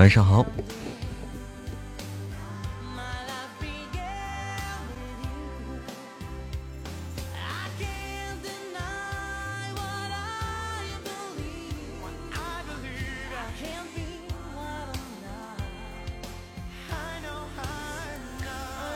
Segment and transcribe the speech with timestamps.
[0.00, 0.46] 晚上好。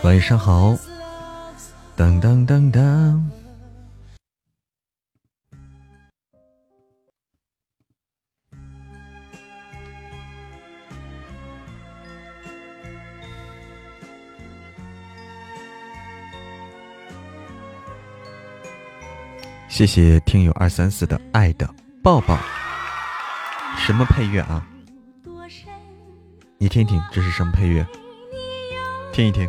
[0.03, 0.75] 晚上好，
[1.95, 3.34] 当当当当。
[19.75, 21.69] 谢谢听友二三四的爱的
[22.01, 22.39] 抱抱。
[23.77, 24.65] 什么配乐啊？
[26.59, 27.85] 你听听，这是什么配乐？
[29.13, 29.49] 听一听。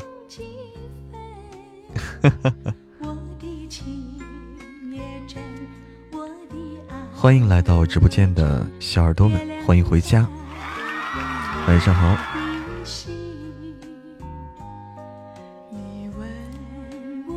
[7.13, 10.27] 欢迎来到直播间的小耳朵们，欢迎回家。
[11.67, 12.17] 晚上好。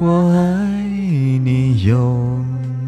[0.01, 2.28] 我爱你有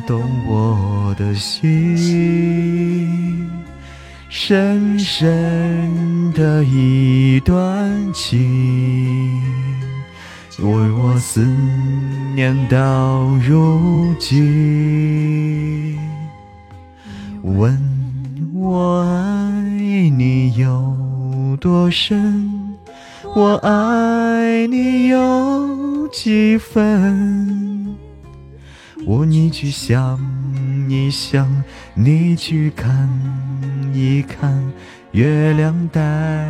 [0.00, 1.66] 动我的心，
[4.28, 9.40] 深深的一段情，
[10.58, 11.46] 为我思
[12.34, 15.98] 念到如今。
[17.42, 17.78] 问
[18.54, 19.50] 我爱
[20.10, 22.76] 你有多深，
[23.34, 27.81] 我爱你有几分？
[29.04, 30.18] 我你去想
[30.88, 31.62] 一想，
[31.94, 33.08] 你去看
[33.92, 34.72] 一看，
[35.10, 36.46] 月亮代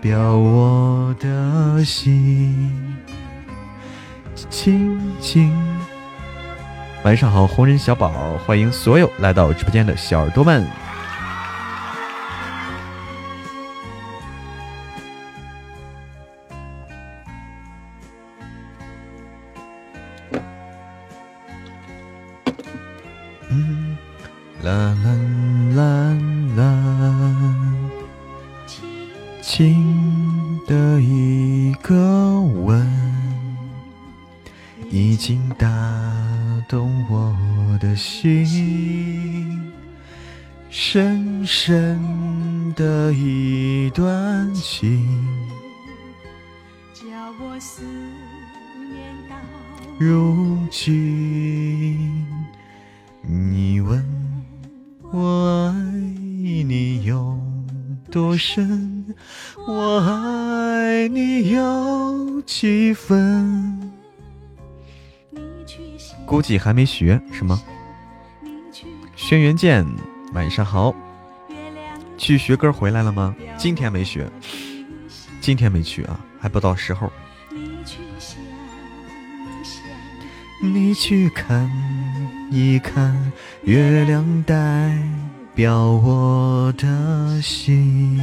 [0.00, 2.96] 表我的心。
[4.50, 5.52] 亲亲，
[7.04, 8.12] 晚上好，红人小宝，
[8.44, 10.66] 欢迎所有来到直播间的小耳朵们。
[24.72, 25.12] 啦啦
[25.74, 26.16] 啦
[26.56, 26.64] 啦，
[29.42, 29.84] 轻
[30.66, 32.88] 的一个吻，
[34.90, 35.68] 已经打
[36.70, 37.36] 动我
[37.80, 39.60] 的心，
[40.70, 45.06] 深深的一段情，
[46.94, 47.04] 叫
[47.44, 47.82] 我思
[48.90, 49.36] 念到
[49.98, 52.26] 如今。
[53.20, 54.21] 你问。
[55.14, 57.38] 我爱你有
[58.10, 59.14] 多深？
[59.68, 63.92] 我爱你有几分？
[66.24, 67.62] 估计还没学什么。
[69.14, 69.86] 轩辕剑，
[70.32, 70.94] 晚上好。
[72.16, 73.36] 去学歌回来了吗？
[73.58, 74.30] 今天没学，
[75.42, 77.12] 今天没去啊，还不到时候。
[80.64, 81.68] 你去看
[82.48, 83.32] 一看，
[83.64, 84.96] 月亮代
[85.56, 88.16] 表我的心。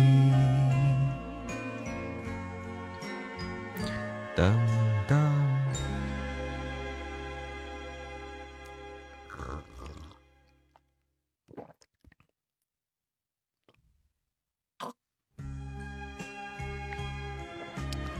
[4.38, 4.58] 当
[5.06, 5.20] 当，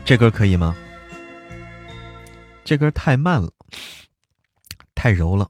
[0.04, 0.76] 这歌可以吗？
[2.66, 3.50] 这歌太慢了。
[5.02, 5.50] 太柔了，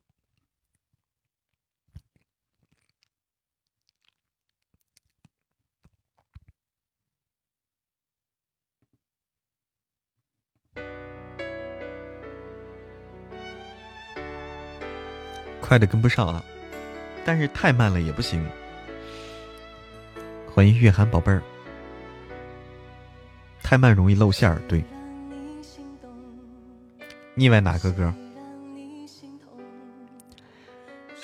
[15.60, 16.46] 快的跟不上啊！
[17.26, 18.48] 但是太慢了也不行。
[20.54, 21.42] 欢迎月涵宝贝儿，
[23.64, 24.62] 太慢容易露馅儿。
[24.68, 24.84] 对，
[27.34, 28.14] 腻歪哪个歌？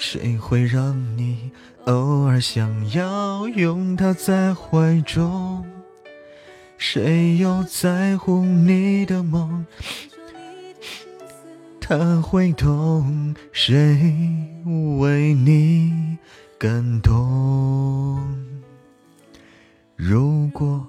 [0.07, 1.49] 谁会让你
[1.85, 5.65] 偶尔想要拥他在怀中？
[6.77, 9.65] 谁又在乎你的梦？
[11.81, 13.97] 他会懂，谁
[14.99, 16.19] 为你
[16.59, 18.23] 感动？
[19.95, 20.87] 如果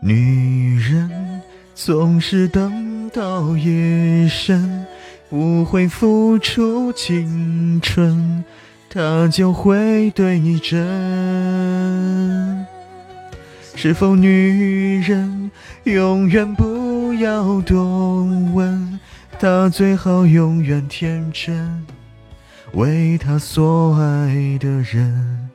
[0.00, 1.26] 女人。
[1.78, 4.86] 总是等到夜深，
[5.30, 8.44] 无悔付出青春，
[8.88, 10.76] 他就会对你真。
[13.74, 15.50] 是否女人
[15.84, 18.24] 永远不要多
[18.54, 18.98] 问，
[19.38, 21.84] 她最好永远天真，
[22.72, 25.45] 为她所爱的人。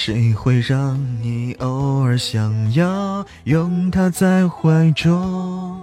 [0.00, 5.76] 谁会让你偶尔想要拥他在怀中？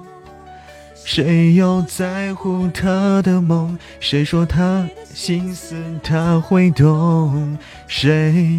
[1.03, 3.77] 谁又在乎他的梦？
[3.99, 7.57] 谁说他心思他会懂？
[7.87, 8.57] 谁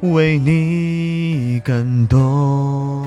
[0.00, 3.04] 为你感动？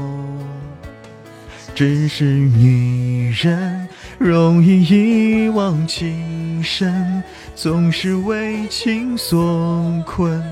[1.74, 3.88] 只是女人
[4.18, 7.24] 容易一往情深，
[7.56, 10.44] 总是为情所困。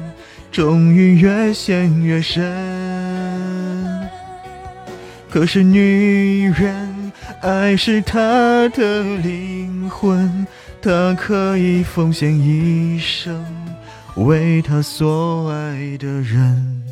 [0.56, 2.42] 终于越陷越深，
[5.30, 7.12] 可是女人
[7.42, 8.18] 爱是她
[8.70, 10.48] 的灵魂，
[10.82, 13.46] 她可以奉献一生
[14.16, 16.84] 为她所爱的人。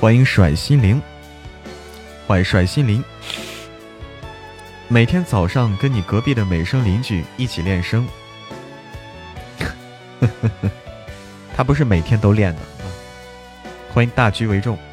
[0.00, 0.98] 欢迎甩心灵，
[2.26, 3.04] 欢迎甩心灵。
[4.88, 8.08] 每天早上跟你隔壁的美声邻居一起练声。
[11.56, 12.86] 他不是每天都练的啊。
[13.92, 14.76] 欢迎大局为重。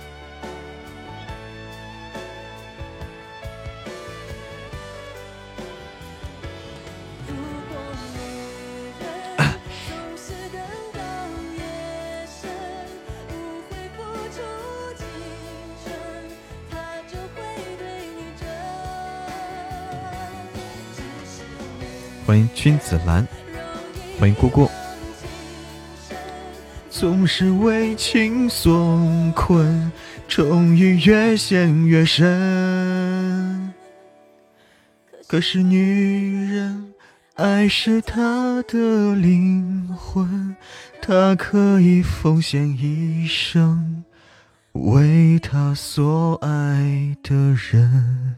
[22.26, 23.28] 欢迎君子兰，
[24.18, 24.70] 欢迎姑姑。
[27.04, 28.98] 总是为情所
[29.36, 29.92] 困，
[30.26, 33.74] 终于越陷越深。
[35.28, 36.94] 可是女人
[37.36, 40.56] 爱是她的灵魂，
[41.02, 44.06] 她可以奉献一生
[44.72, 48.38] 为她所爱的人。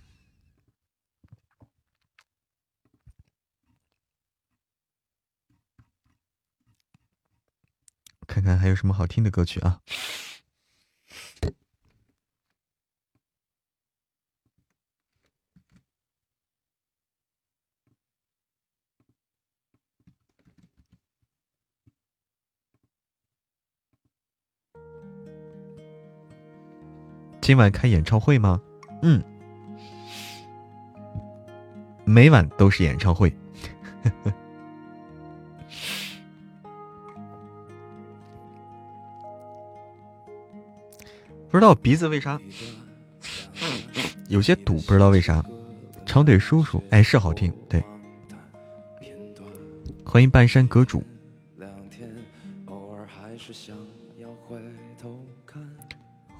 [8.33, 9.81] 看看还有什么好听的歌曲啊！
[27.41, 28.61] 今晚开演唱会吗？
[29.01, 29.21] 嗯，
[32.05, 33.35] 每晚都是演唱会。
[41.51, 42.39] 不知道鼻子为啥
[44.29, 45.43] 有些堵，不知道为啥。
[46.05, 47.83] 长腿叔叔，哎，是好听，对。
[50.05, 51.03] 欢迎半山阁主。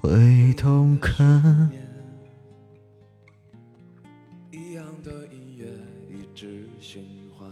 [0.00, 1.70] 回头看。
[4.50, 5.66] 一样的音乐
[6.08, 7.04] 一直循
[7.36, 7.46] 环，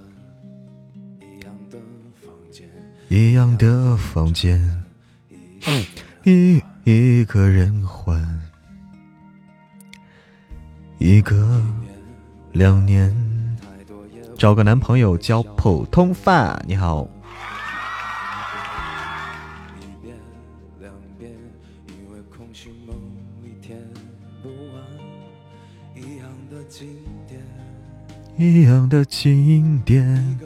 [1.21, 1.79] 一样的
[2.23, 2.69] 房间，
[3.09, 4.59] 一样的房间，
[6.85, 7.21] 一。
[7.33, 8.21] 个人还
[10.99, 11.63] 一个
[12.51, 13.15] 两年，
[14.37, 16.61] 找个男朋友教普通话。
[16.67, 17.09] 你好，
[28.37, 30.39] 一样的经典，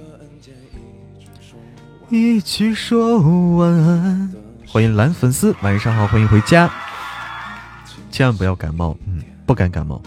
[2.11, 4.31] 一起说晚安。
[4.75, 6.69] 欢迎蓝粉丝，晚上好，欢迎回家。
[8.11, 10.03] 千万不要感冒，嗯，不敢感冒。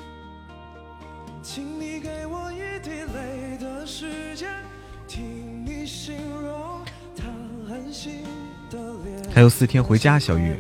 [9.34, 10.54] 还有四天回家，小玉。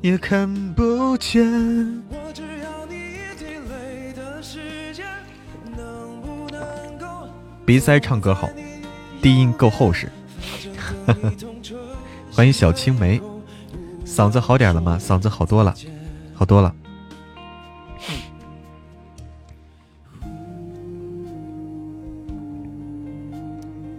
[0.00, 1.44] 你看不见
[7.70, 8.50] 鼻塞唱歌好，
[9.22, 10.10] 低音够厚实。
[12.32, 13.22] 欢迎小青梅，
[14.04, 14.98] 嗓子好点了吗？
[15.00, 15.72] 嗓子好多了，
[16.34, 16.74] 好多了。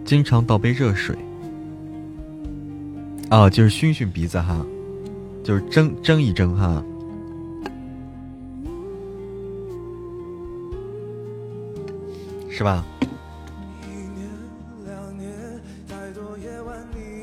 [0.04, 1.16] 经常倒杯热水。
[3.30, 4.66] 哦，就是熏熏鼻子哈。
[5.42, 6.84] 就是蒸蒸一蒸哈，
[12.50, 12.84] 是吧？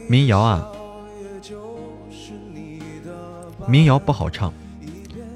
[0.10, 0.68] 民谣啊，
[3.68, 4.52] 民谣不好唱，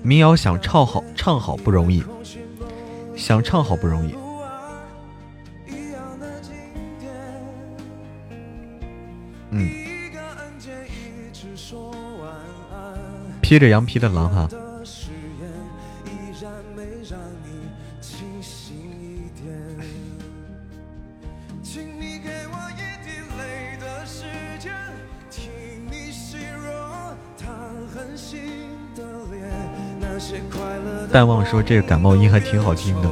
[0.01, 2.03] 民谣想唱好唱好不容易，
[3.15, 4.15] 想唱好不容易。
[9.51, 9.69] 嗯。
[13.43, 14.49] 披着羊皮的狼哈，
[31.13, 33.09] 淡忘说这个感冒音还挺好听的。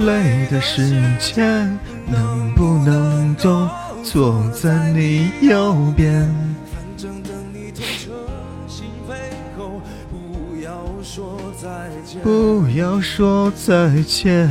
[0.00, 0.88] 累的时
[1.20, 1.78] 间。
[2.10, 3.68] 能不能都
[4.02, 6.26] 坐在你右边？
[12.22, 14.48] 不要说再见。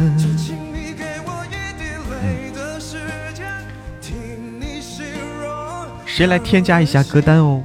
[6.17, 7.61] 谁来添加一下歌单哦？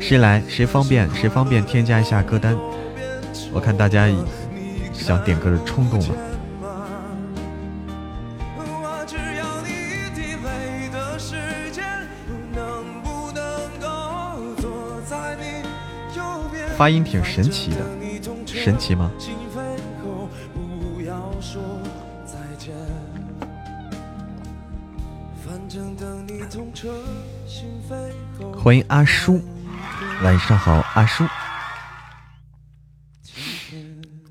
[0.00, 0.42] 谁来？
[0.48, 1.08] 谁方便？
[1.14, 2.58] 谁方便添加一下歌单？
[3.52, 4.08] 我看大家
[4.92, 6.14] 想点歌的冲动了。
[16.76, 17.76] 发音挺神奇的，
[18.44, 19.12] 神奇吗？
[28.62, 29.42] 欢迎阿叔，
[30.22, 31.26] 晚上好，阿叔。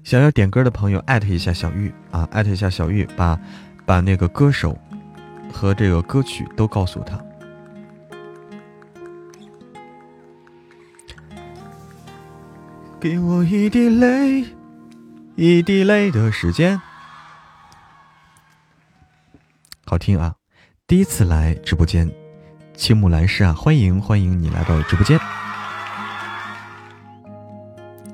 [0.06, 3.38] 想要点歌的朋友，艾特一下小玉啊，艾特一下小玉，把
[3.86, 4.80] 把那个歌手
[5.52, 7.22] 和这个歌曲都告诉他。
[13.02, 14.46] 给我一滴泪，
[15.36, 16.82] 一滴泪的时间，
[19.86, 20.36] 好听啊！
[20.88, 22.10] 第一次来直播间，
[22.76, 25.20] 青木兰诗啊，欢迎欢迎你来到直播间。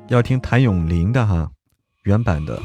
[0.07, 1.49] 要听谭咏麟的哈，
[2.03, 2.61] 原版的。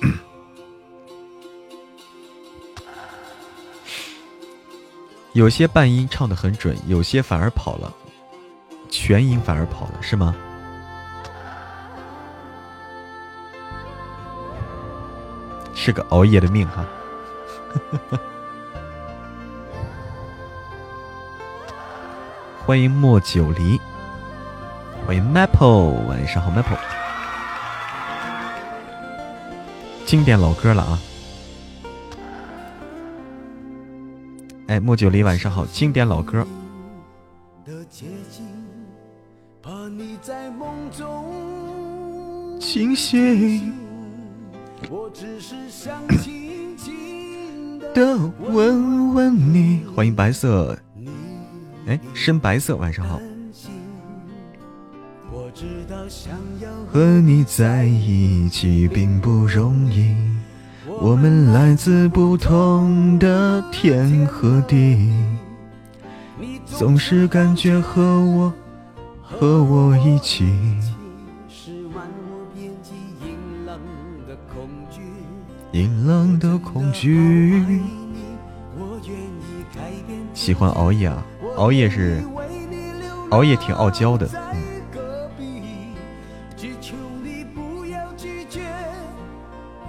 [5.32, 7.90] 有些半音唱的很准，有些反而跑了，
[8.90, 10.36] 全音反而跑了，是吗？
[15.74, 16.84] 是个熬夜的命哈，
[22.70, 23.80] 欢迎莫九离，
[25.04, 26.78] 欢迎 Maple，晚上好 Maple，
[30.06, 30.98] 经典老歌了啊！
[34.68, 36.46] 哎，莫九离晚上好，经典老歌。
[42.60, 43.74] 清醒。
[44.88, 50.78] 我只是想轻轻的问问你，欢迎白色，
[51.86, 53.20] 哎，深白色，晚上好。
[56.92, 60.14] 和你在一起并不容易，
[61.00, 65.12] 我们来自不同的天和地，
[66.66, 68.52] 总是感觉和我
[69.22, 70.44] 和我一起。
[75.72, 77.62] 阴冷的恐惧。
[80.34, 81.24] 喜欢熬夜啊，
[81.60, 82.24] 熬夜是
[83.32, 84.26] 熬夜挺傲娇的。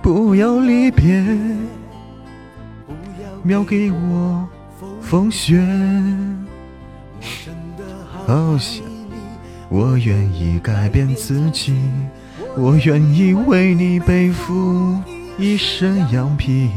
[0.01, 1.23] 不要离别，
[3.41, 4.45] 秒给我
[5.01, 5.65] 风雪。
[8.27, 8.83] 好想，
[9.69, 11.73] 我愿意改变自己，
[12.57, 14.99] 我愿意为你背负。
[15.37, 16.69] 一身羊皮，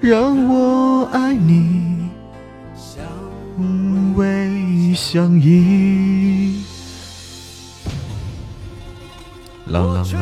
[0.00, 2.08] 让我爱你，
[2.74, 3.04] 相
[4.16, 6.64] 偎相依。
[9.68, 10.16] 啷啷啷。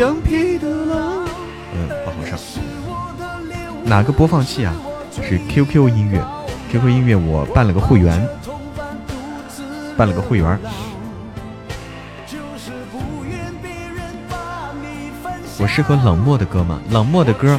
[0.00, 1.28] 羊皮的狼。
[1.74, 2.38] 嗯，不好唱。
[3.84, 4.74] 哪个播放器啊？
[5.12, 6.24] 是 QQ 音乐
[6.70, 8.26] ，QQ 音乐我办了个会员，
[9.94, 10.58] 办了个会员。
[15.58, 16.80] 我适合冷漠的歌吗？
[16.90, 17.58] 冷漠的歌，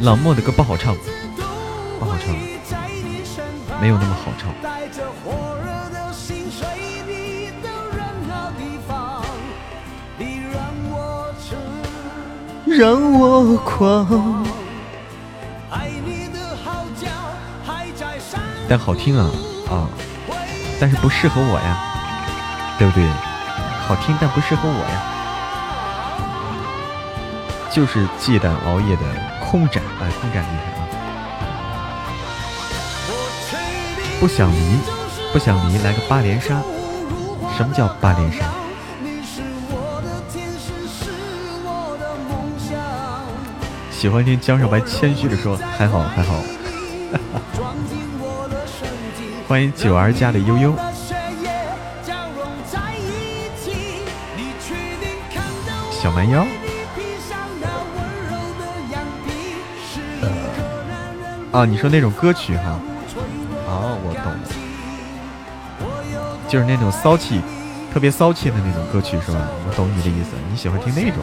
[0.00, 0.96] 冷漠的歌不好唱，
[1.98, 2.34] 不好唱，
[3.80, 4.52] 没有那么好唱。
[12.66, 14.44] 让我狂。
[18.66, 19.30] 但好听啊
[19.70, 19.86] 啊！
[20.80, 21.78] 但是不适合我呀，
[22.78, 23.06] 对不对？
[23.86, 25.13] 好听但不适合我呀，
[27.74, 29.02] 就是忌惮熬夜的
[29.44, 30.86] 空斩，哎，空斩厉害啊！
[34.20, 34.78] 不想迷，
[35.32, 36.62] 不想迷，来个八连杀。
[37.56, 38.44] 什么叫八连杀？
[43.90, 46.34] 喜欢听江少白谦虚的说，还好还好。
[49.48, 50.72] 欢迎九儿家的悠悠，
[55.90, 56.46] 小蛮腰。
[61.54, 62.80] 啊，你说那种歌曲哈？
[63.68, 64.34] 哦，我懂，
[66.48, 67.40] 就是那种骚气，
[67.92, 69.38] 特别骚气的那种歌曲是吧？
[69.64, 71.22] 我懂你的意思，你喜欢听那种。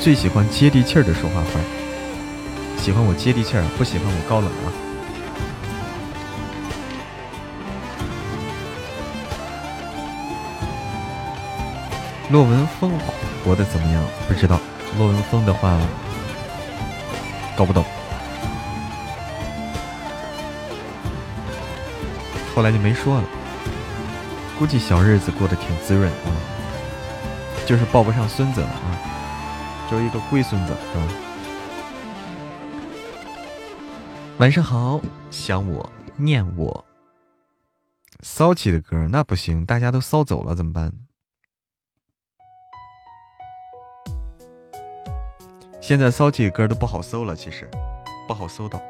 [0.00, 1.66] 最喜欢接地气儿的说话范儿，
[2.78, 4.85] 喜欢我接地气儿，不喜欢我高冷啊。
[12.30, 12.92] 骆文峰
[13.44, 14.04] 活得怎么样？
[14.26, 14.58] 不知道。
[14.98, 15.78] 骆文峰的话，
[17.56, 17.84] 搞不懂。
[22.54, 23.24] 后来就没说了。
[24.58, 26.32] 估计小日子过得挺滋润啊，
[27.66, 28.98] 就是抱不上孙子了啊。
[29.90, 31.06] 就一个龟孙子，是吧？
[34.38, 36.84] 晚上好，想我念我，
[38.22, 40.92] 骚气的歌那不行，大家都骚走了怎么办？
[45.86, 47.70] 现在骚气歌都不好搜了，其实
[48.26, 48.82] 不好搜到。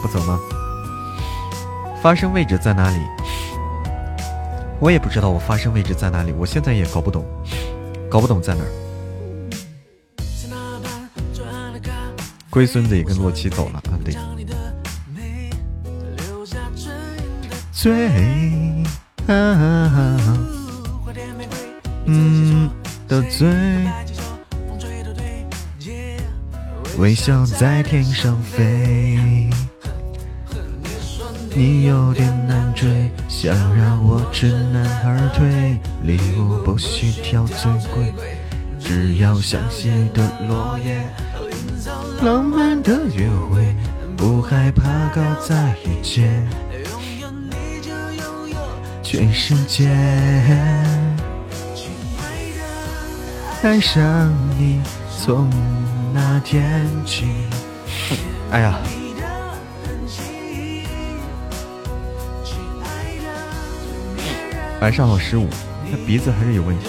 [0.00, 0.40] 不走吗？
[2.00, 2.96] 发声位置在哪里？
[4.80, 7.26] 我也不知道我发声位置在哪里，我现在也搞不懂，
[8.10, 8.70] 搞不懂在哪儿。
[12.48, 14.16] 龟孙子也跟洛奇走了啊，对。
[17.70, 18.08] 醉，
[22.06, 22.70] 嗯，
[23.08, 23.48] 的醉，
[26.98, 29.48] 微笑在天上飞。
[31.56, 35.78] 你有点难追，想让我知难而退。
[36.02, 38.12] 礼物不需挑最贵，
[38.78, 41.00] 只要香榭的落叶。
[42.22, 43.74] 浪漫的约会，
[44.16, 44.82] 不害怕
[45.14, 46.28] 搞在一起。
[49.02, 49.88] 全世界。
[53.64, 54.78] 爱上你，
[55.18, 55.48] 从
[56.12, 57.24] 那天起。
[58.50, 58.78] 哎呀。
[64.82, 65.48] 晚上好，十五，
[65.90, 66.88] 他鼻子还是有问题。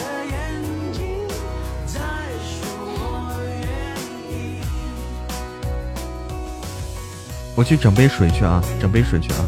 [7.55, 9.45] 我去整杯水去啊，整杯水去啊。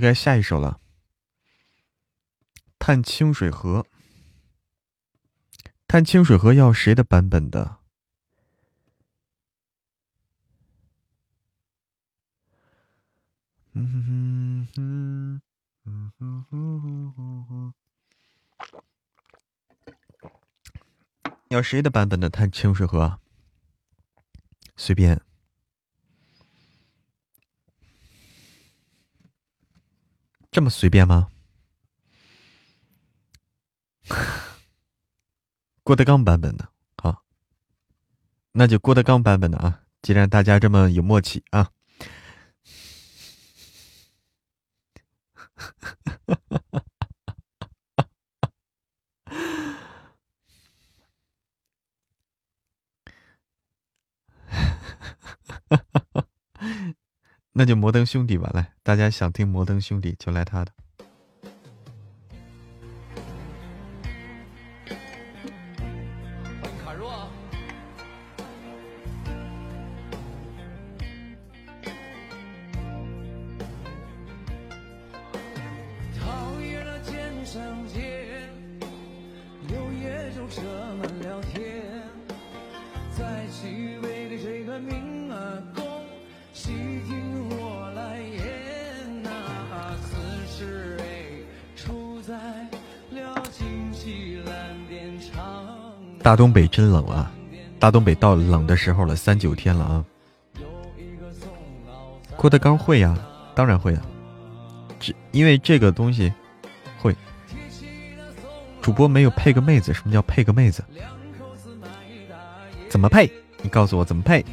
[0.00, 0.80] 该下一首了，
[2.78, 3.80] 《探清水河》。
[5.88, 7.78] 《探清水河》要谁的版本的？
[21.48, 23.04] 要谁的版本的《探清水河》？
[24.76, 25.25] 随便。
[30.56, 31.28] 这么随便吗？
[35.84, 37.22] 郭德纲版本的，好，
[38.52, 39.82] 那就郭德纲版本的啊！
[40.00, 41.72] 既然大家这么有默契啊，
[57.58, 60.72] 那就摩登兄弟吧，来，大家想听摩登兄弟就来他的。
[96.26, 97.30] 大东北真冷啊！
[97.78, 100.04] 大东北到冷的时候了，三九天了啊！
[102.34, 103.16] 郭德纲会呀，
[103.54, 104.02] 当然会啊，
[104.98, 106.32] 这因为这个东西
[106.98, 107.14] 会。
[108.82, 110.82] 主播没有配个妹子，什么叫配个妹子？
[112.88, 113.30] 怎么配？
[113.62, 114.44] 你告诉我怎么配？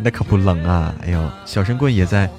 [0.00, 0.94] 那可不冷啊！
[1.00, 2.30] 哎呦，小神棍也在。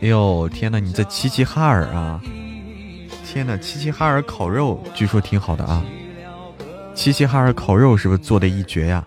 [0.00, 0.80] 哎呦，天哪！
[0.80, 2.20] 你在齐齐哈尔啊？
[3.32, 5.82] 天呐，齐齐哈尔烤肉据说挺好的啊！
[6.94, 9.02] 齐齐哈尔烤肉是不是做的一绝呀？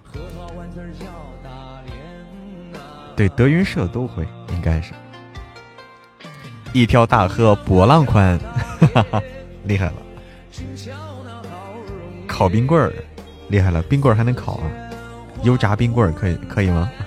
[3.16, 4.94] 对，德云社都会，应该是。
[6.74, 8.36] 一条大河波浪宽，
[8.96, 9.22] 哈哈，
[9.64, 9.94] 厉害了！
[12.26, 12.92] 烤冰棍儿，
[13.50, 14.64] 厉害了，冰棍儿还能烤啊？
[15.44, 16.92] 油炸冰棍儿可以，可以吗？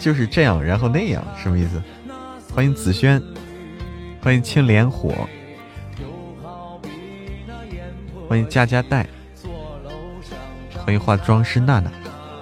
[0.00, 1.80] 就是这样，然后那样，什么意思？
[2.56, 3.22] 欢迎紫萱，
[4.22, 5.28] 欢迎青莲火，
[8.26, 9.06] 欢迎佳佳带，
[10.82, 11.92] 欢迎化妆师娜娜，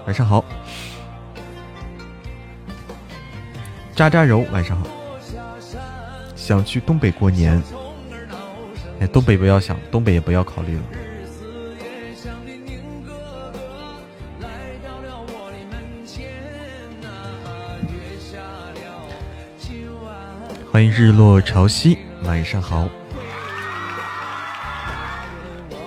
[0.07, 0.44] 晚上好。
[3.96, 4.87] 渣渣柔，晚上好。
[6.37, 7.61] 想去东北过年，
[9.00, 10.83] 哎，东北不要想，东北也不要考虑了。
[20.74, 22.88] 欢迎日落潮汐，晚上好。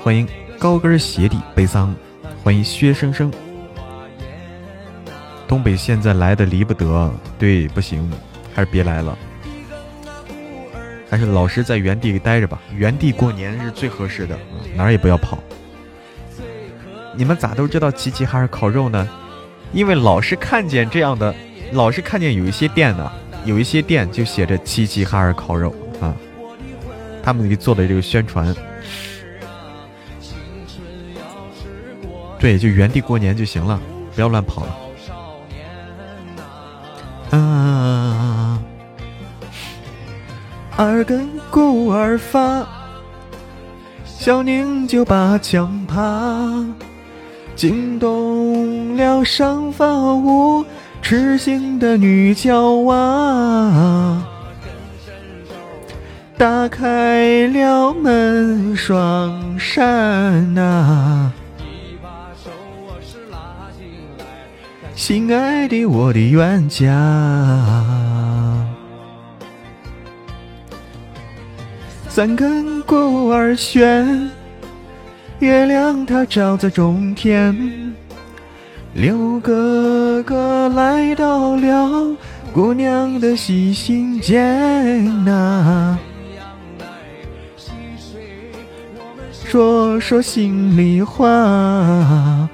[0.02, 0.26] 欢迎
[0.58, 1.93] 高跟鞋底悲伤，
[2.41, 3.30] 欢迎薛生生。
[5.45, 8.10] 东北现在来的离不得，对，不行，
[8.56, 9.17] 还是别来了，
[11.10, 12.58] 还是老实在原地待着吧。
[12.73, 14.39] 原地过年是最合适的，
[14.73, 15.38] 哪儿也不要跑。
[17.13, 19.06] 你们咋都知道齐齐哈尔烤肉呢？
[19.73, 21.36] 因为老是看见这样的，
[21.73, 23.12] 老是看见有一些店呢。
[23.45, 26.13] 有一些店就写着齐齐哈尔烤肉啊，
[27.23, 28.54] 他们给做的这个宣传，
[32.39, 33.80] 对，就原地过年就行了，
[34.13, 34.78] 不要乱跑了。
[37.32, 38.62] 啊，
[40.76, 42.67] 二更鼓儿发，
[44.06, 46.65] 小宁就把墙爬，
[47.56, 50.65] 惊动了上房屋。
[51.02, 54.22] 痴心的女娇娃，
[56.38, 61.32] 打开了门双扇呐，
[64.94, 66.92] 心爱的我的冤家，
[72.10, 74.28] 三更过儿喧，
[75.40, 77.87] 月亮它照在中天。
[78.98, 82.18] 六哥哥来到了
[82.52, 85.96] 姑娘的西心间呐，
[89.32, 92.50] 说说心里话。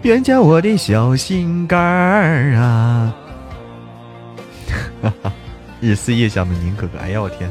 [0.00, 3.14] 冤家我的小心肝儿啊！
[5.02, 5.32] 哈哈，
[5.82, 7.50] 日思夜想的宁哥哥，哎呀我天，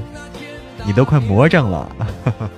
[0.83, 1.87] 你都快魔怔了！
[2.25, 2.49] 哈哈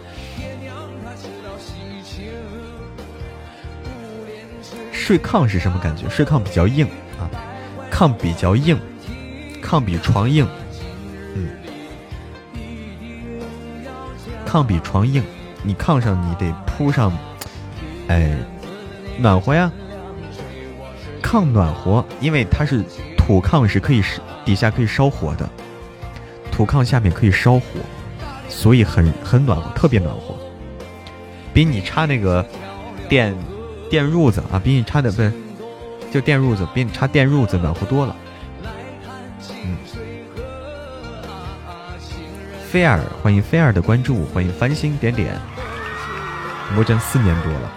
[5.05, 6.09] 睡炕是什么感觉？
[6.09, 6.87] 睡炕比较硬
[7.19, 7.29] 啊，
[7.91, 8.75] 炕比较硬，
[9.61, 10.47] 炕比床硬，
[11.35, 11.47] 嗯，
[14.47, 15.23] 炕比床硬，
[15.61, 17.15] 你炕上你得铺上，
[18.07, 18.35] 哎，
[19.19, 19.71] 暖和呀。
[21.21, 22.83] 炕暖和，因为它是
[23.15, 24.01] 土炕，是可以
[24.43, 25.47] 底下可以烧火的，
[26.51, 27.63] 土炕下面可以烧火，
[28.49, 30.35] 所以很很暖和，特别暖和，
[31.53, 32.43] 比你插那个
[33.07, 33.35] 电
[33.89, 35.21] 电褥子啊，比你插的不
[36.11, 38.15] 就电褥子，比你插电褥子暖和多了。
[39.63, 39.77] 嗯，
[42.69, 45.37] 菲尔，欢迎菲尔的关注，欢迎繁星点点，
[46.73, 47.71] 魔怔四年多了。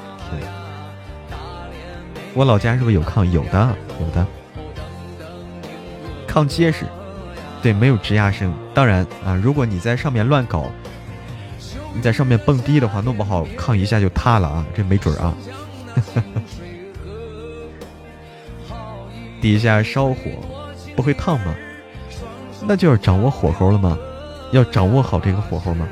[2.35, 3.25] 我老家是不是有炕？
[3.25, 4.25] 有的，有的，
[6.29, 6.85] 炕结实，
[7.61, 8.55] 对，没有吱呀声。
[8.73, 10.71] 当然啊，如果你在上面乱搞，
[11.93, 15.35] 你在上面蹦迪的话，弄不好炕一下就塌了啊，这没准啊。
[19.41, 20.15] 底下烧火
[20.97, 21.55] 不会烫吗？
[22.67, 23.97] 那就是掌握火候了吗？
[24.53, 25.87] 要掌握好这个火候吗？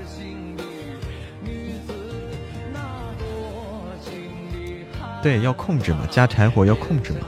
[5.22, 7.20] 对，要控制嘛，加柴火要控制嘛。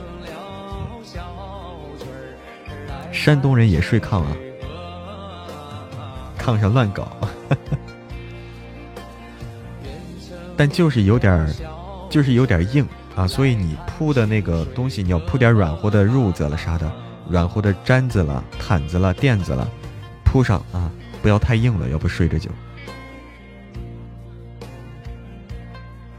[3.11, 4.35] 山东人也睡炕啊，
[6.39, 7.07] 炕上乱搞，
[10.55, 11.47] 但就是有点儿，
[12.09, 13.27] 就是有点硬啊。
[13.27, 16.91] 所以你铺的那个东西，你要铺点软和的褥子了啥的，
[17.29, 19.69] 软和的毡子了、毯子了、垫子了，
[20.23, 20.91] 铺上啊，
[21.21, 22.49] 不要太硬了，要不睡着就。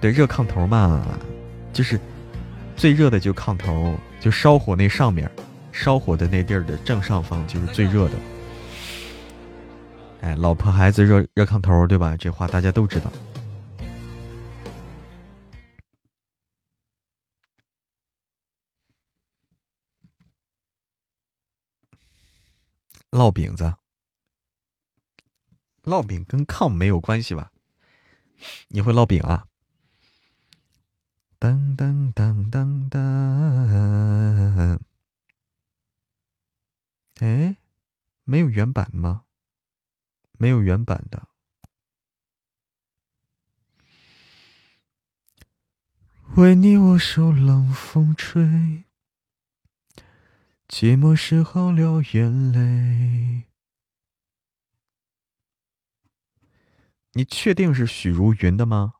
[0.01, 1.03] 对，热炕头嘛。
[1.73, 1.99] 就是
[2.77, 5.31] 最热的，就炕头，就烧火那上面，
[5.71, 8.15] 烧火的那地儿的正上方就是最热的。
[10.23, 12.17] 哎，老婆孩子热热炕头，对吧？
[12.19, 13.11] 这话大家都知道。
[23.11, 23.77] 烙饼子，
[25.83, 27.53] 烙饼跟炕没有关系吧？
[28.69, 29.47] 你会烙饼啊？
[31.39, 34.79] 噔噔噔噔噔！
[37.21, 37.57] 哎，
[38.25, 39.25] 没有原版吗？
[40.39, 41.29] 没有原版的。
[46.37, 48.85] 为你我受冷风吹，
[50.71, 53.49] 寂寞时候流眼泪。
[57.15, 58.95] 你确定是许茹芸的吗？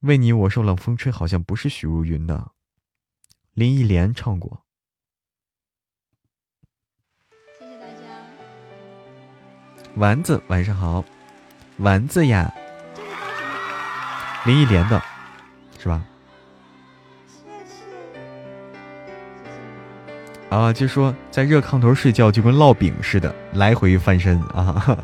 [0.00, 2.52] 为你我受冷风吹，好像不是许茹芸的，
[3.54, 4.66] 林忆莲唱过。
[7.58, 8.22] 谢谢大家。
[9.94, 11.02] 丸子，晚上好，
[11.78, 12.54] 丸子呀，
[14.44, 15.02] 林忆莲的，
[15.78, 16.06] 是吧？
[20.56, 24.98] 啊，就说在热炕头睡觉就跟烙饼似的，来回翻身啊。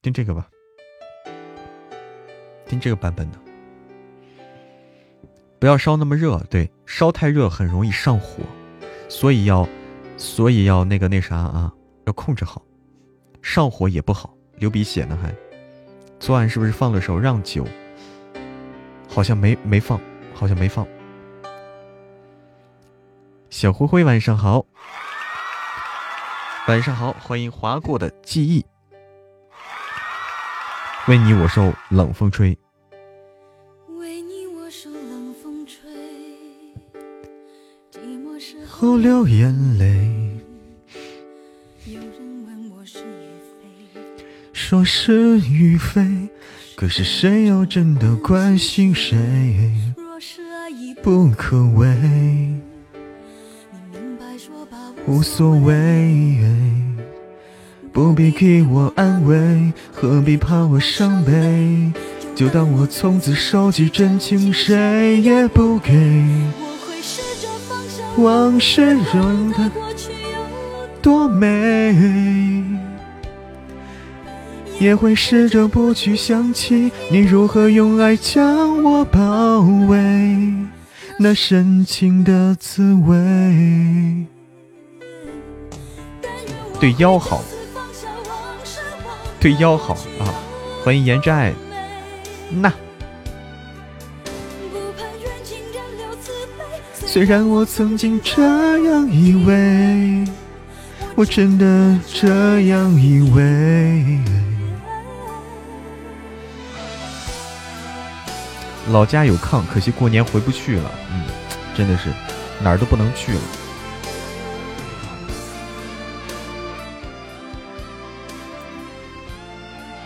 [0.00, 0.46] 听这个吧，
[2.66, 3.38] 听这个版本的，
[5.64, 8.42] 不要烧那么热，对，烧太热很容易上火，
[9.08, 9.66] 所以要，
[10.18, 11.72] 所以要那个那啥啊，
[12.04, 12.60] 要控制好，
[13.40, 15.34] 上火也不好，流鼻血呢还。
[16.20, 17.64] 昨晚是不是放了首《让酒》？
[19.08, 19.98] 好像没没放，
[20.34, 20.86] 好像没放。
[23.48, 24.66] 小灰灰晚上好，
[26.68, 28.62] 晚上好，欢迎划过的记忆。
[31.08, 32.54] 为你我受冷风吹，
[38.76, 39.86] 后流眼泪。
[41.86, 44.02] 有人问我是与非，
[44.52, 46.04] 说是与非，
[46.74, 49.16] 可是谁又真的关心谁？
[49.96, 52.58] 若是爱已不可为，你
[53.92, 55.14] 明白说把我。
[55.14, 56.36] 无所谓，
[57.92, 61.92] 不必给我安慰，何必怕我伤悲？
[62.34, 65.92] 就当我从此收起真情，谁也不给。
[68.16, 69.70] 往事让它
[71.02, 72.64] 多美，
[74.78, 79.96] 也会试着不去想起你如何用爱将我包围，
[81.18, 84.26] 那深情的滋味。
[86.80, 87.42] 对腰好，
[89.40, 90.28] 对腰好啊！
[90.84, 91.52] 欢迎严寨，
[92.50, 92.72] 那
[97.14, 100.24] 虽然我曾经这样以为，
[101.14, 104.18] 我真的这样以为。
[108.88, 110.90] 老家有炕，可惜过年回不去了。
[111.12, 111.22] 嗯，
[111.76, 112.08] 真的是
[112.60, 113.40] 哪儿都不能去了。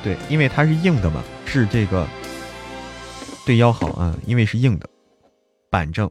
[0.03, 2.07] 对，因为它是硬的嘛，是这个
[3.47, 4.87] 对腰好啊，因为是硬的，
[5.71, 6.11] 板正。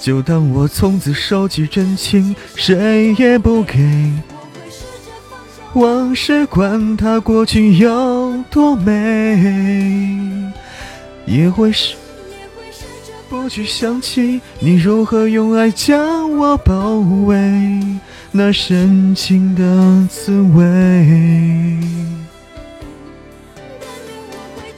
[0.00, 3.78] 就当我从此收起真情，谁也不给。
[5.74, 10.50] 往事管它过去有多美，
[11.26, 11.94] 也会是。
[13.28, 17.38] 不去想起你如何用爱将我包围，
[18.32, 20.66] 那深情的滋味。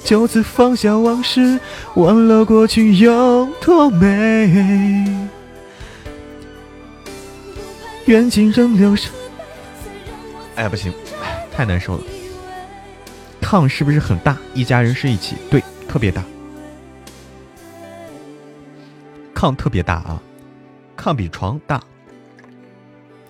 [0.05, 1.59] 就此放下往事，
[1.95, 5.29] 忘了过去有多美。
[8.07, 9.09] 愿今仍留下。
[10.57, 10.93] 哎，不行，
[11.55, 12.03] 太难受了。
[13.41, 14.37] 炕是不是很大？
[14.55, 16.23] 一家人睡一起，对，特别大。
[19.35, 20.23] 炕特别大啊，
[20.97, 21.81] 炕比床大，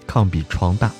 [0.06, 0.90] 炕比床大。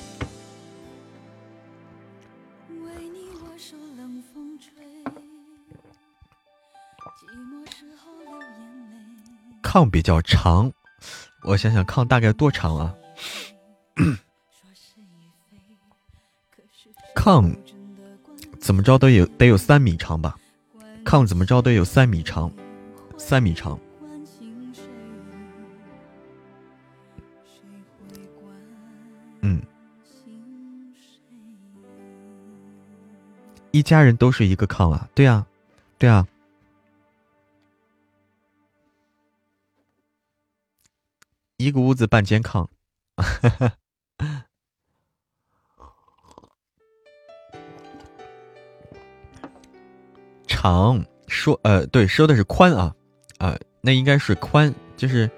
[9.73, 10.71] 炕比较长，
[11.41, 12.93] 我想想，炕大概多长啊？
[17.15, 17.51] 炕
[18.59, 20.37] 怎么着都有得有三米长吧？
[21.03, 22.53] 炕怎么着都有三米长，
[23.17, 23.79] 三米长。
[29.41, 29.59] 嗯，
[33.71, 35.47] 一家人都是一个炕啊，对啊，
[35.97, 36.27] 对啊，
[41.63, 42.67] 一个屋子半间炕，
[50.47, 52.93] 长说呃对说的是宽啊
[53.37, 55.29] 啊，那应该是宽，就是。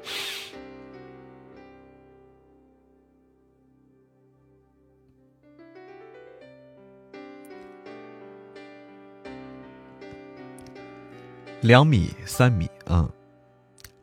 [11.61, 13.11] 两米三米，嗯，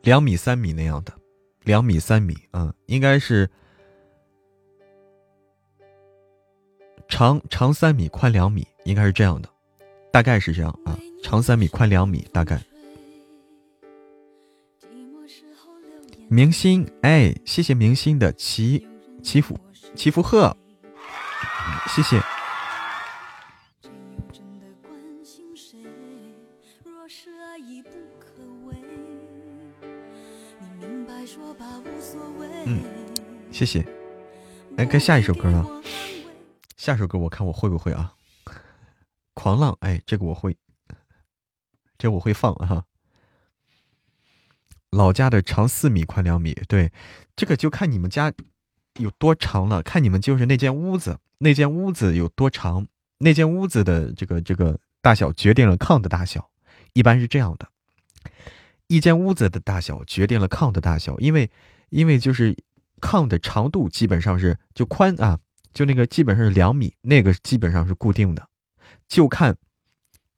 [0.01, 1.13] 两米三米那样的，
[1.63, 3.49] 两米三米，嗯，应该是
[7.07, 9.49] 长长三米，宽两米，应该是这样的，
[10.11, 12.61] 大概是这样啊，长三米，宽两米，大概。
[16.29, 18.87] 明星，哎，谢谢明星的祈
[19.21, 19.59] 祈福
[19.93, 20.55] 祈福贺，
[21.87, 22.19] 谢谢。
[33.53, 33.85] 谢谢，
[34.77, 35.63] 哎，该下一首歌了。
[36.75, 38.15] 下首歌我看我会不会啊？
[39.35, 40.57] 狂浪，哎，这个我会，
[41.99, 42.85] 这我会放啊。
[44.89, 46.91] 老家的长四米，宽两米，对，
[47.35, 48.33] 这个就看你们家
[48.97, 52.87] 有多长了，看你们就是那间屋子，那间屋子有多长，
[53.19, 56.49] 那间屋子的这个这个大小决定了炕的大小，
[56.93, 57.69] 一般是这样的，
[58.87, 61.51] 一间屋子的大小决定了炕的大小，因为
[61.89, 62.57] 因为就是。
[63.03, 65.37] 炕的长度基本上是就宽啊，
[65.73, 68.47] 就那个基本上是两米，那个基本上是固定的，
[69.09, 69.57] 就看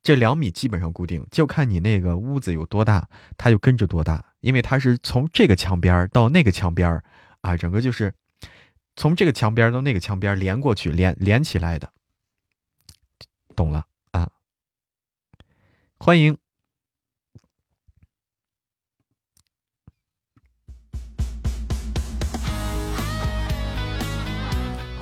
[0.02, 3.08] 这两米基本上固定，就看你那个屋子有多大，
[3.38, 7.02] 它就跟着多大，因为它是从这个墙边到那个墙边
[7.42, 8.14] 啊，整个就是
[8.96, 11.92] 从这个墙边到那个墙边连过去，连连起来的，
[13.56, 14.32] 懂了啊？
[15.98, 16.38] 欢迎。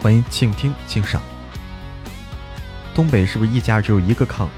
[0.03, 1.21] 欢迎静听静赏。
[2.93, 4.49] 东北是不是一家只有一个炕？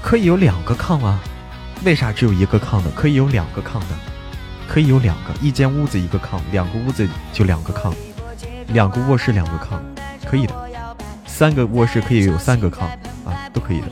[0.00, 1.18] 可以有两个炕啊？
[1.84, 2.92] 为啥只有一个炕呢？
[2.94, 3.98] 可以有两个炕的，
[4.68, 7.92] 可以有两个，一间屋子一个炕，两个屋子就两个炕，
[8.68, 9.80] 两个卧室两个炕，
[10.24, 10.54] 可以的。
[11.26, 12.82] 三个卧室可以有三个炕
[13.24, 13.88] 啊，都可以的。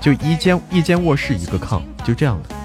[0.00, 2.56] 就一间一间卧室一个炕，就这样的。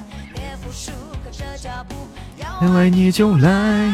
[2.61, 3.93] 爱你就来。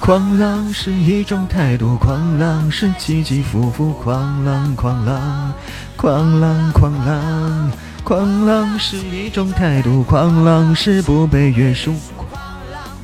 [0.00, 5.52] 狂浪是一种态度，狂浪是起起伏伏，狂浪狂浪，
[5.94, 7.70] 狂浪狂浪，
[8.02, 11.94] 狂浪是一种态度，狂浪是不被约束，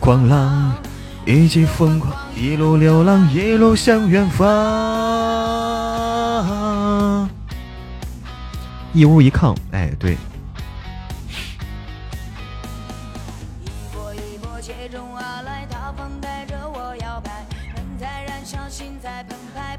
[0.01, 0.73] 狂浪
[1.27, 4.47] 一起疯狂，一路流浪，一路向远方。
[8.95, 10.17] 一屋一炕，哎，对。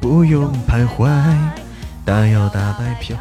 [0.09, 1.09] 不用徘徊，
[2.05, 3.17] 大摇大摆飘。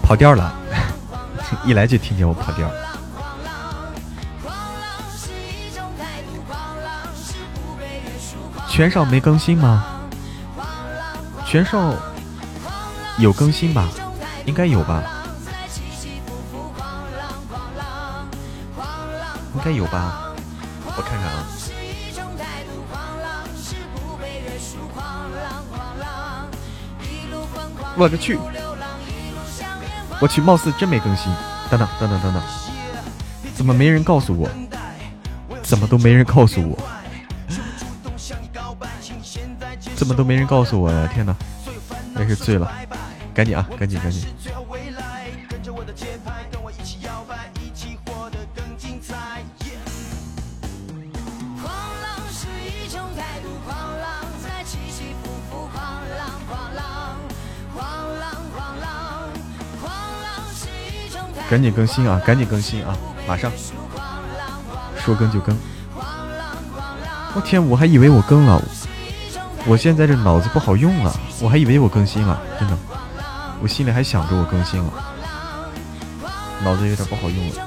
[0.00, 0.54] 跑调了，
[1.66, 2.70] 一来就听见我跑调。
[8.68, 9.84] 全少没更新吗？
[11.44, 11.92] 全少
[13.18, 13.88] 有更新吧？
[14.44, 15.02] 应该有吧？
[19.66, 20.32] 该有吧？
[20.96, 21.44] 我看看啊！
[27.96, 28.38] 我个去！
[30.20, 31.32] 我去，貌似真没更新。
[31.68, 32.42] 等等等等等等，
[33.56, 34.48] 怎么没人告诉我？
[35.64, 36.78] 怎么都没人告诉我？
[39.96, 41.10] 怎么都没人告诉我呀？
[41.12, 41.34] 天哪，
[42.14, 42.70] 真是醉了！
[43.34, 44.28] 赶紧啊，赶紧赶紧！
[61.56, 62.20] 赶紧更新啊！
[62.22, 62.94] 赶紧更新啊！
[63.26, 63.50] 马上
[64.98, 65.56] 说更就更。
[67.34, 68.62] 我天，我还以为我更了，
[69.64, 71.10] 我现在这脑子不好用了！
[71.40, 72.76] 我还以为我更新了，真的，
[73.62, 74.92] 我心里还想着我更新了，
[76.62, 77.65] 脑子有点不好用了。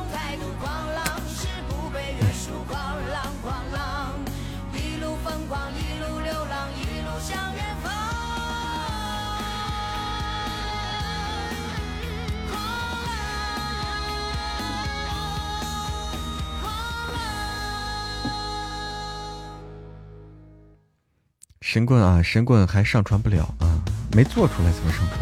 [21.90, 23.82] 棍啊，神棍还上传不了啊，
[24.14, 25.20] 没做出来怎么上传？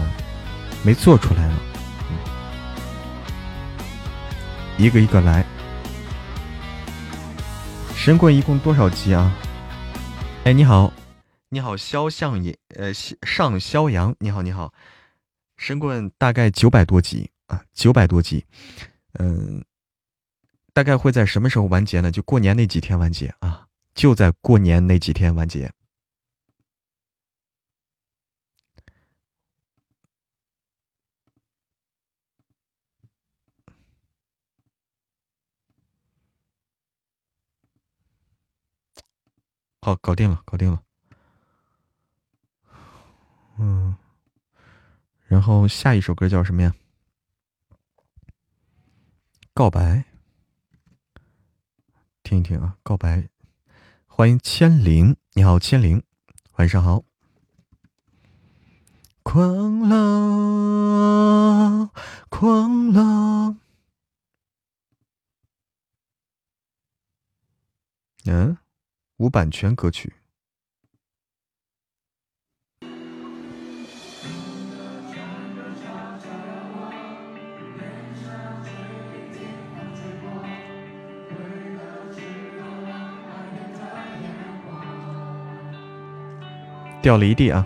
[0.83, 1.55] 没做出来了，
[4.77, 5.45] 一个一个来。
[7.95, 9.33] 神棍一共多少级啊？
[10.43, 10.91] 哎，你好，
[11.47, 14.73] 你好，肖向也，呃，上肖阳，你好，你好。
[15.55, 18.45] 神棍大概九百多级啊，九百多级，
[19.13, 19.63] 嗯，
[20.73, 22.11] 大概会在什么时候完结呢？
[22.11, 23.65] 就过年那几天完结啊，
[23.95, 25.71] 就在过年那几天完结。
[39.87, 40.83] 好，搞定了，搞定了。
[43.57, 43.95] 嗯，
[45.27, 46.75] 然后下一首歌叫什么呀？
[49.53, 50.03] 告白，
[52.21, 53.29] 听一听啊，告白。
[54.05, 56.03] 欢迎千灵，你好，千灵，
[56.57, 57.05] 晚上好。
[59.23, 61.89] 狂浪，
[62.27, 63.57] 狂浪。
[68.25, 68.57] 嗯。
[69.17, 70.13] 无版权歌曲。
[87.01, 87.65] 掉了一地啊！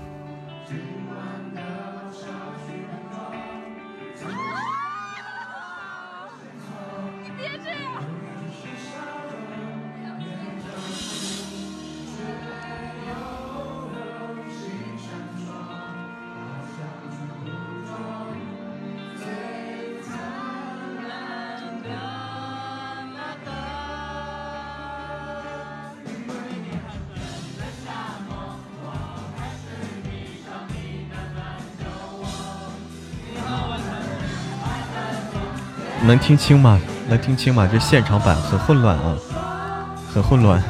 [36.12, 36.78] 能听清吗？
[37.08, 37.66] 能听清吗？
[37.72, 39.18] 这现场版很混乱啊，
[40.14, 40.62] 很混乱，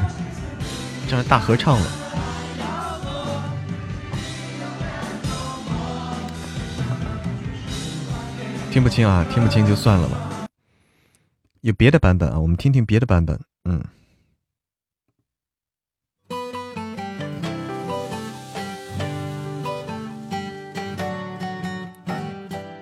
[1.08, 1.86] 这样大合唱了。
[8.70, 10.46] 听不清啊，听不清就算了吧。
[11.62, 13.36] 有别的版本啊，我们听听别的版本。
[13.64, 13.82] 嗯。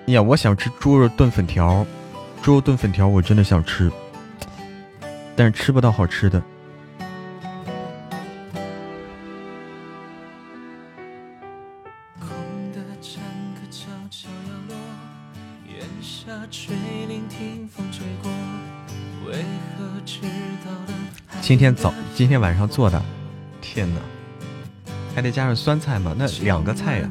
[0.05, 1.83] 呀，我想吃猪肉炖粉条，
[2.41, 3.91] 猪肉炖粉条我真的想吃，
[5.35, 6.41] 但是吃不到好吃的。
[21.41, 22.99] 今天早，今天晚上做的，
[23.61, 24.01] 天哪，
[25.13, 26.15] 还得加上酸菜吗？
[26.17, 27.09] 那两个菜呀，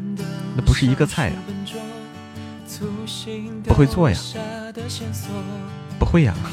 [0.57, 1.35] 那不是一个菜呀。
[3.65, 4.17] 不会做呀，
[5.99, 6.35] 不会呀。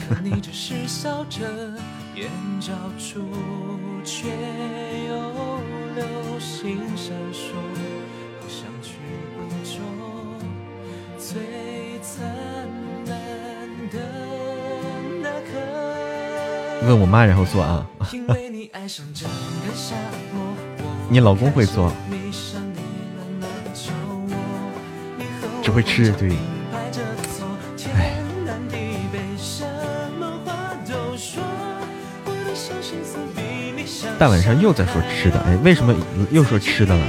[16.83, 17.85] 问我妈，然后做啊。
[21.09, 21.91] 你老公会做。
[25.63, 26.31] 只会吃，对。
[34.19, 35.95] 大晚上又在说吃的，哎，为什么
[36.31, 37.05] 又说吃的了？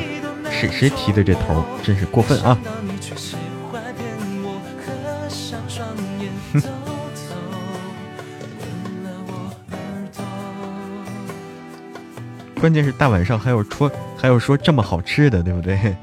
[0.51, 1.65] 谁谁提的这头？
[1.83, 2.59] 真是过分啊！
[12.61, 15.97] 关键是大晚上还有说还有说这么好吃的，对不对？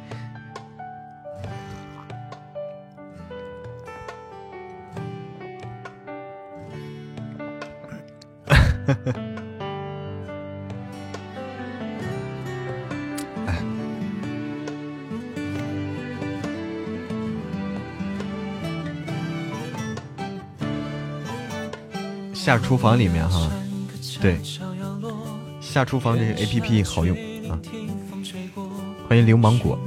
[22.46, 23.50] 下厨房里面哈，
[24.22, 24.40] 对，
[25.60, 27.18] 下厨房这个 A P P 好用
[27.50, 27.58] 啊！
[29.10, 29.80] 欢迎流氓果，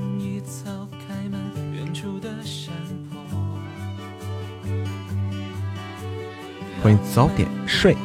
[6.83, 7.97] 欢迎早点睡。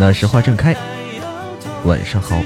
[0.00, 0.74] 那时花正开，
[1.84, 2.40] 晚上好。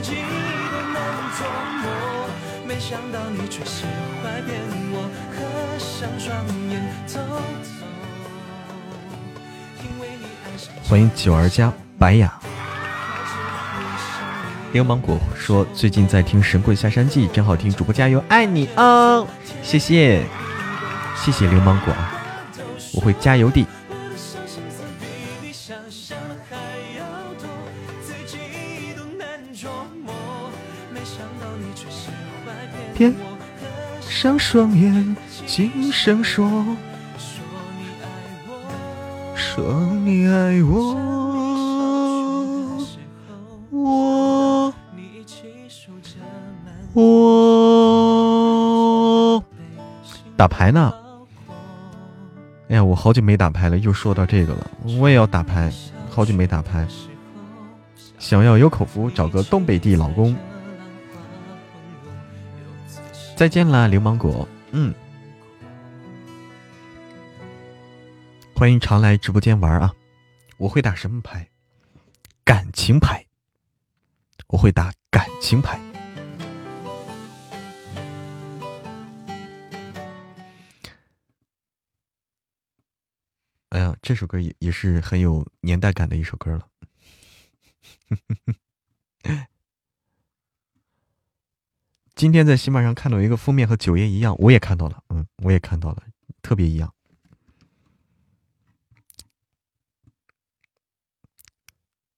[10.83, 12.33] 欢迎九儿家白雅。
[14.73, 19.25] 流氓果说最近在听《神棍下山记》，真好听，主播加油，爱你哦！
[19.63, 20.25] 谢谢，
[21.15, 22.21] 谢谢流氓果啊。
[22.95, 23.65] 我会加油的。
[34.25, 35.15] 上双眼，
[35.47, 36.49] 轻声说，
[39.37, 39.63] 说
[40.03, 40.95] 你爱我，
[43.67, 45.29] 说你爱
[46.95, 47.05] 我
[49.35, 49.45] 我
[50.39, 50.95] 打牌呢。
[52.69, 54.71] 哎呀，我好久没打牌了，又说到这个了。
[54.99, 55.71] 我也要打牌，
[56.09, 56.89] 好久没打牌。
[58.19, 60.35] 想要有口福，找个东北地老公。
[63.37, 64.49] 再见啦，流氓果。
[64.71, 64.95] 嗯，
[68.55, 69.93] 欢迎常来直播间玩啊！
[70.57, 71.51] 我会打什么牌？
[72.45, 73.27] 感情牌。
[74.47, 75.81] 我会打感情牌。
[83.71, 86.69] 哎呀，这首歌也也是很有年代感的一首歌了。
[92.15, 96.03] 今天在喜马上看到一个封面和九爷一样，我也看到了，嗯，我也看到了，
[96.43, 96.95] 特别一样。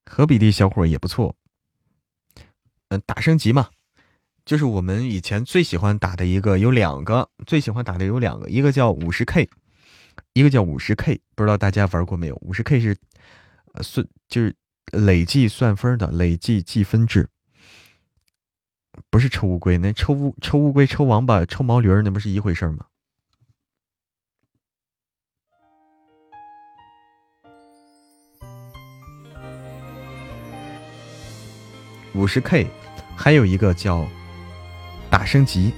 [0.05, 1.35] 河比的小伙也不错。
[2.89, 3.69] 嗯，打升级嘛，
[4.45, 9.49] 就是我们以前最喜欢打的一个，有两个最喜欢打的有两个，一个叫五十 K，
[10.33, 12.35] 一个叫五十 K，不知道大家玩过没有？
[12.37, 12.95] 五十 K 是
[13.73, 14.55] 呃算就是
[14.91, 17.27] 累计算分的，累计计分制，
[19.09, 22.85] 不是抽乌龟，那抽乌抽乌龟、抽王八、抽毛驴儿那不是一回事吗？
[32.13, 32.67] 五十 K，
[33.15, 34.07] 还有一个叫
[35.09, 35.71] 打升级，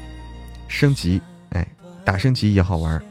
[0.69, 1.67] 升级，哎，
[2.05, 3.03] 打升级也好玩。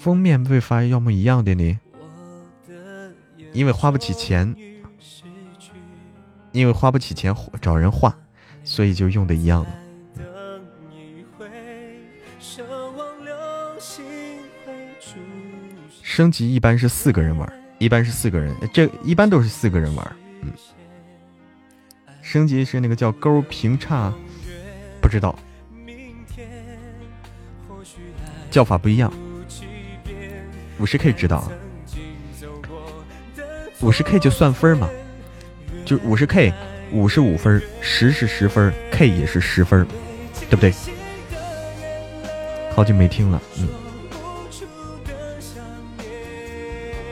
[0.00, 1.78] 封面被发要么一样的呢？
[3.52, 4.54] 因为花不起钱，
[6.56, 8.16] 因为花不起钱找人画，
[8.64, 9.68] 所以就用的一样了。
[16.02, 17.46] 升级一般是四个人玩。
[17.78, 20.16] 一般是四个人，这一般都是四个人玩。
[20.40, 20.50] 嗯，
[22.22, 24.10] 升级是那个叫勾平叉，
[25.02, 25.38] 不知道，
[28.50, 29.12] 叫法不一样。
[30.78, 31.52] 五十 K 知道，
[33.82, 34.88] 五十 K 就算分嘛，
[35.86, 36.52] 就五十 K，
[36.90, 39.86] 五十五分，十是十分，K 也是十分，
[40.50, 40.74] 对不对？
[42.74, 43.68] 好久没听了，嗯。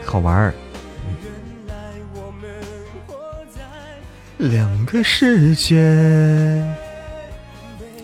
[0.05, 0.53] 好玩儿。
[4.39, 6.63] 两个世界，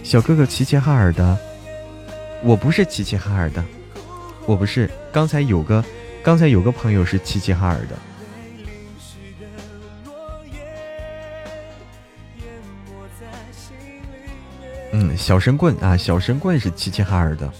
[0.04, 1.36] 小哥哥齐齐哈尔的，
[2.44, 3.62] 我不是齐齐哈尔的，
[4.46, 4.88] 我不是。
[5.12, 5.84] 刚才有个，
[6.22, 7.98] 刚才有个朋友是齐齐哈尔的。
[14.93, 17.51] 嗯，小神棍啊，小神棍是齐齐哈尔的。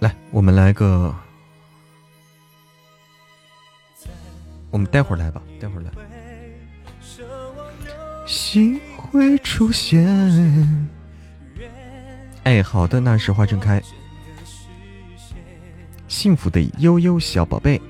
[0.00, 1.14] 来我们来个，
[4.70, 5.90] 我们待会儿来吧，待会儿来。
[8.26, 10.88] 心会出现。
[12.42, 13.80] 哎，好的，那是花正开。
[16.08, 17.80] 幸福的悠悠小宝贝，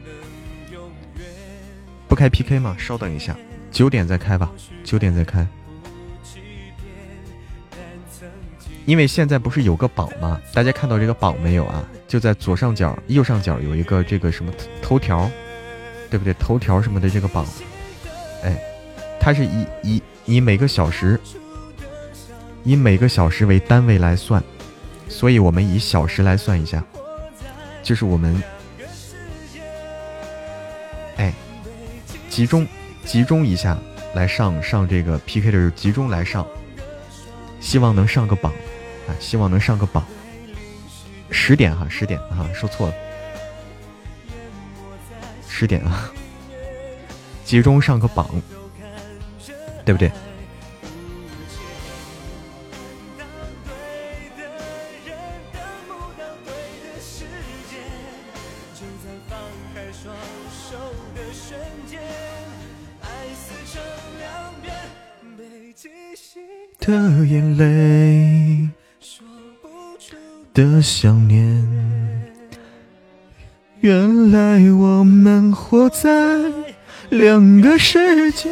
[2.07, 2.77] 不开 PK 吗？
[2.79, 3.37] 稍等一下，
[3.71, 4.53] 九点再开吧，
[4.85, 5.47] 九点再开。
[8.85, 10.41] 因为现在不是有个榜吗？
[10.53, 11.85] 大家看到这个榜没有啊？
[12.07, 15.31] 就在左上角、右上角有一个这个什么头条，
[16.11, 16.33] 对不对？
[16.35, 17.45] 头条什么的这个榜，
[18.43, 18.57] 哎，
[19.21, 21.21] 它是以以以每个小时
[22.65, 24.43] 以每个小时为单位来算，
[25.09, 26.85] 所以我们以小时来算一下，
[27.83, 28.43] 就是我们
[31.17, 31.33] 哎
[32.29, 32.67] 集中
[33.05, 33.77] 集中一下
[34.15, 36.47] 来上上这个 PK 的时候集中来上，
[37.61, 38.53] 希望能上个榜。
[39.09, 40.05] 啊，希望能上个榜。
[41.31, 42.95] 十点哈，十点哈，说错了，
[45.49, 46.11] 十点啊，
[47.45, 48.29] 集中上个榜，
[49.87, 50.11] 对不对？
[66.81, 68.69] 的眼泪。
[70.55, 71.45] 的想念，
[73.81, 76.11] 原来我们活在
[77.11, 78.49] 两个世界，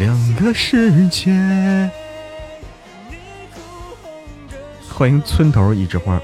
[0.00, 1.30] 两个世界。
[4.88, 6.18] 欢迎村头一枝花，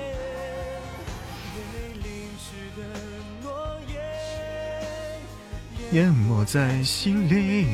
[5.93, 7.67] 淹没在心里，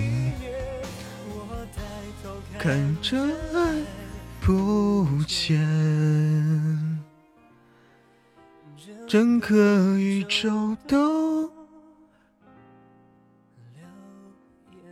[2.58, 3.16] 看着
[3.54, 3.60] 爱。
[4.44, 5.56] 不见，
[9.06, 11.48] 整个宇宙都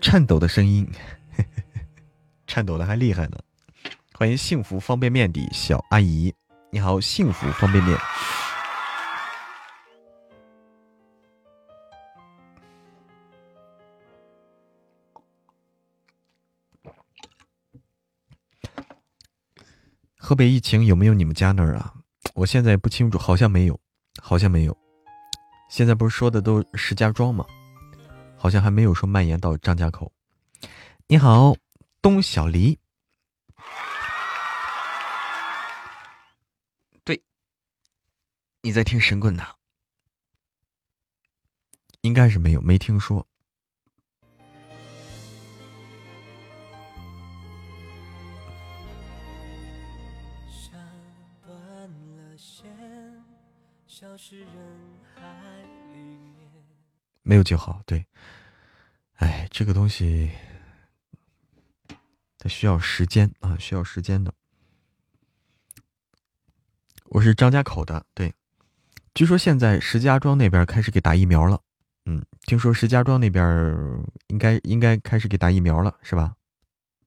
[0.01, 0.89] 颤抖的声音，
[2.47, 3.39] 颤抖的还厉害呢。
[4.15, 6.35] 欢迎幸福方便面的小阿姨，
[6.71, 7.97] 你好，幸福方便面。
[20.17, 21.93] 河北疫情有没有你们家那儿啊？
[22.35, 23.79] 我现在不清楚，好像没有，
[24.23, 24.77] 好像没有。
[25.69, 27.45] 现在不是说的都石家庄吗？
[28.43, 30.15] 好像还没有说蔓延到张家口。
[31.09, 31.55] 你好，
[32.01, 32.79] 东小黎。
[37.05, 37.23] 对
[38.63, 39.45] 你在听神棍呢？
[42.01, 43.27] 应该是没有，没听说。
[57.31, 58.05] 没有就好，对。
[59.19, 60.33] 哎，这个东西
[62.39, 64.35] 它需要时间啊，需要时间的。
[67.05, 68.35] 我是张家口的，对。
[69.15, 71.63] 据说现在石家庄那边开始给打疫苗了，
[72.07, 73.47] 嗯，听说石家庄那边
[74.27, 76.35] 应该应该开始给打疫苗了，是吧？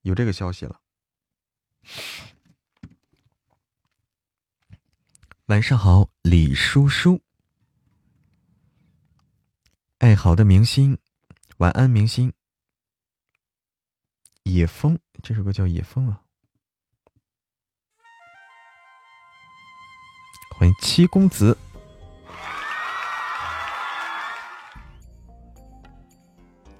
[0.03, 0.79] 有这个消息了。
[5.47, 7.21] 晚上好，李叔叔。
[10.03, 10.97] 哎，好的，明星，
[11.59, 12.33] 晚安，明星。
[14.43, 16.19] 野风，这首歌叫《野风》啊。
[20.57, 21.57] 欢迎七公子。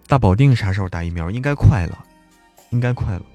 [0.06, 1.32] 大保定啥时候打疫苗？
[1.32, 2.06] 应该快了，
[2.72, 3.26] 应该快了。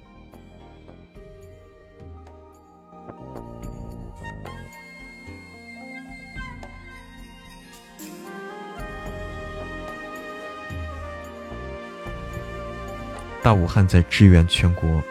[13.41, 15.01] 大武汉在支援全国。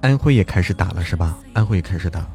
[0.00, 1.38] 安徽也开始打了是吧？
[1.54, 2.26] 安徽也开始打。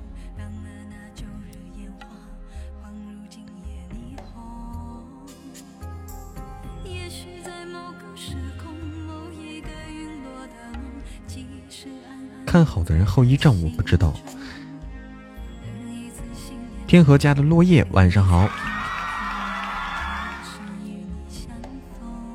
[12.58, 14.12] 看好的人后遗症我不知道。
[16.88, 18.50] 天河家的落叶，晚上好。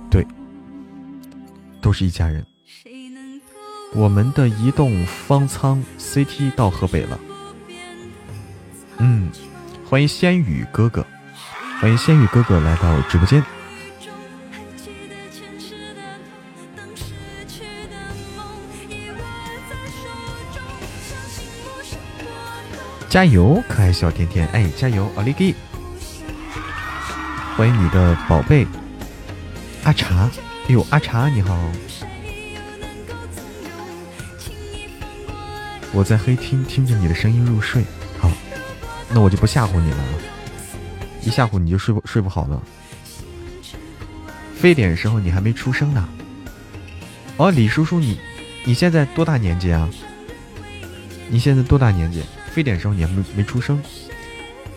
[0.08, 0.24] 对，
[1.80, 2.46] 都是一家人。
[3.94, 7.18] 我们的移动方舱 CT 到河北了，
[8.98, 9.28] 嗯，
[9.90, 11.04] 欢迎仙羽哥哥，
[11.80, 13.42] 欢迎仙羽哥哥来到直播间，
[23.12, 25.54] 加油，可爱小甜甜，哎，加油，奥利给，
[27.54, 28.66] 欢迎你的宝贝
[29.84, 30.30] 阿茶，
[30.66, 31.54] 哎呦，阿茶你好。
[35.92, 37.84] 我在黑厅听着你的声音入睡，
[38.18, 38.30] 好，
[39.10, 39.98] 那我就不吓唬你了，
[41.20, 42.62] 一吓唬你就睡不睡不好了。
[44.56, 46.08] 非典时候你还没出生呢，
[47.36, 48.18] 哦，李叔叔你
[48.64, 49.86] 你现在多大年纪啊？
[51.28, 52.22] 你现在多大年纪？
[52.52, 53.82] 非典时候你还没没出生，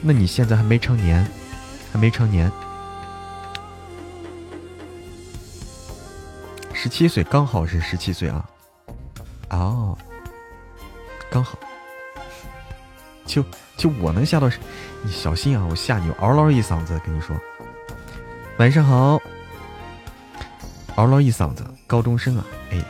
[0.02, 1.28] 那你现在还没成年，
[1.92, 2.50] 还没成年，
[6.74, 8.50] 十七岁刚好是十七岁啊，
[9.50, 9.98] 哦。
[11.30, 11.60] 刚好，
[13.26, 13.44] 就
[13.76, 14.50] 就我能吓到，
[15.04, 15.68] 你小心啊！
[15.70, 17.36] 我吓你，嗷唠一嗓子，跟你说，
[18.58, 19.20] 晚上好，
[20.96, 22.82] 嗷唠一嗓子，高中生啊，哎，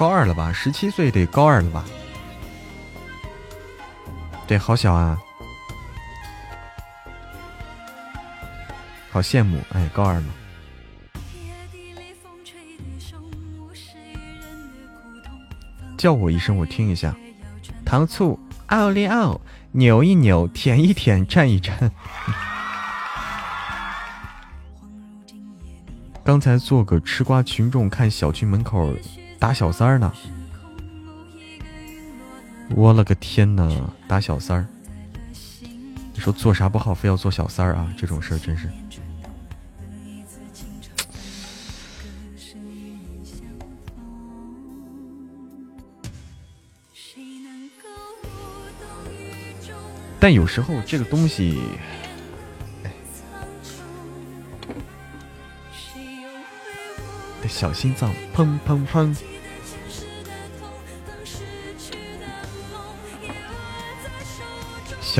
[0.00, 0.50] 高二了吧？
[0.50, 1.84] 十七岁得高二了吧？
[4.46, 5.20] 对，好小啊，
[9.10, 10.24] 好羡慕，哎，高二了。
[15.98, 17.14] 叫我一声，我听一下。
[17.84, 19.38] 糖醋奥利奥，
[19.72, 21.72] 扭一扭，舔一舔，蘸一蘸。
[26.24, 28.94] 刚才做个吃瓜群众，看小区门口
[29.40, 30.12] 打小三儿呢。
[32.76, 34.66] 我了个天呐，打小三儿！
[36.12, 37.92] 你说做啥不好，非要做小三儿啊？
[37.96, 38.68] 这种事儿真是。
[50.20, 51.58] 但有时候这个东西，
[57.48, 59.16] 小心脏砰砰砰！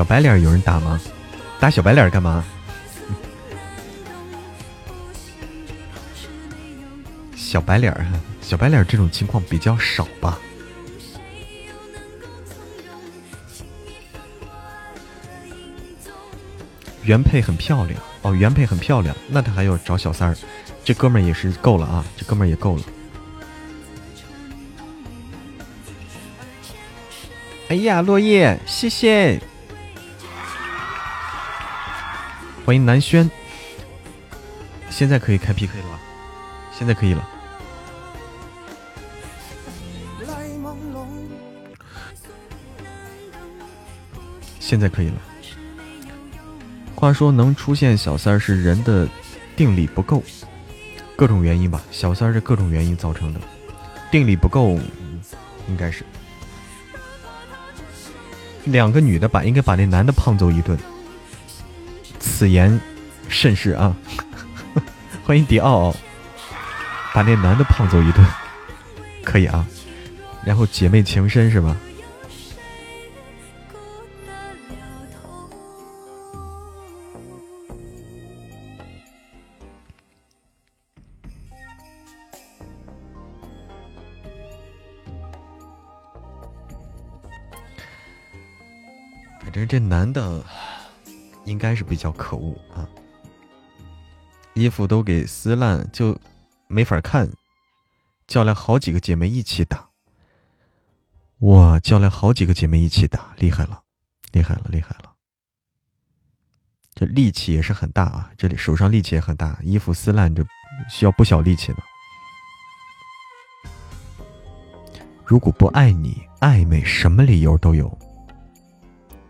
[0.00, 0.98] 小白脸有人打吗？
[1.60, 2.42] 打小白脸干嘛？
[7.36, 8.06] 小白脸儿，
[8.40, 10.38] 小白脸这种情况比较少吧。
[17.02, 18.00] 原配很漂亮。
[18.22, 20.36] 哦，原配很漂亮，那他还要找小三儿，
[20.82, 22.82] 这哥们儿也是够了啊，这哥们儿也够了。
[27.68, 29.38] 哎呀，落叶，谢谢，
[32.70, 33.28] 欢迎南轩，
[34.90, 35.98] 现在可以开 PK 了吧？
[36.72, 37.28] 现在可以了。
[44.60, 45.14] 现在可以了。
[46.94, 49.08] 话说，能出现小三是人的
[49.56, 50.22] 定力不够，
[51.16, 51.82] 各种原因吧。
[51.90, 53.40] 小三儿是各种原因造成的，
[54.12, 54.78] 定力不够，
[55.66, 56.04] 应该是
[58.66, 60.78] 两个女的把应该把那男的胖揍一顿。
[62.40, 62.80] 此言
[63.28, 63.94] 甚是啊！
[65.26, 65.94] 欢迎迪奥，
[67.12, 68.26] 把那男的胖揍一顿，
[69.22, 69.66] 可以啊。
[70.42, 71.76] 然后姐妹情深是吧？
[89.42, 90.42] 反正这男的
[91.50, 92.88] 应该是比较可恶啊，
[94.54, 96.16] 衣服都给撕烂，就
[96.68, 97.28] 没法看。
[98.28, 99.88] 叫来好几个姐妹一起打，
[101.40, 101.80] 哇！
[101.80, 103.82] 叫来好几个姐妹一起打，厉害了，
[104.30, 105.12] 厉害了，厉害了！
[106.94, 110.46] 这力气也是很大啊，这里手上力气也很大，衣服撕烂这
[110.88, 111.78] 需要不小力气呢。
[115.24, 117.98] 如果不爱你，暧昧什么理由都有。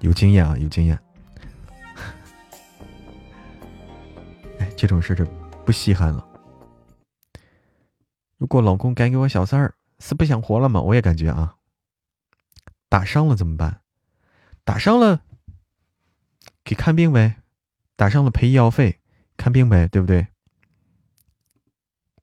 [0.00, 1.00] 有经验啊，有经验。
[4.80, 5.26] 这种事就
[5.66, 6.26] 不稀罕了。
[8.38, 10.80] 如果老公敢给我小三儿，是不想活了吗？
[10.80, 11.56] 我也感觉啊。
[12.88, 13.82] 打伤了怎么办？
[14.64, 15.20] 打伤了，
[16.64, 17.42] 给看病呗。
[17.94, 19.00] 打伤了赔医药费，
[19.36, 20.28] 看病呗，对不对？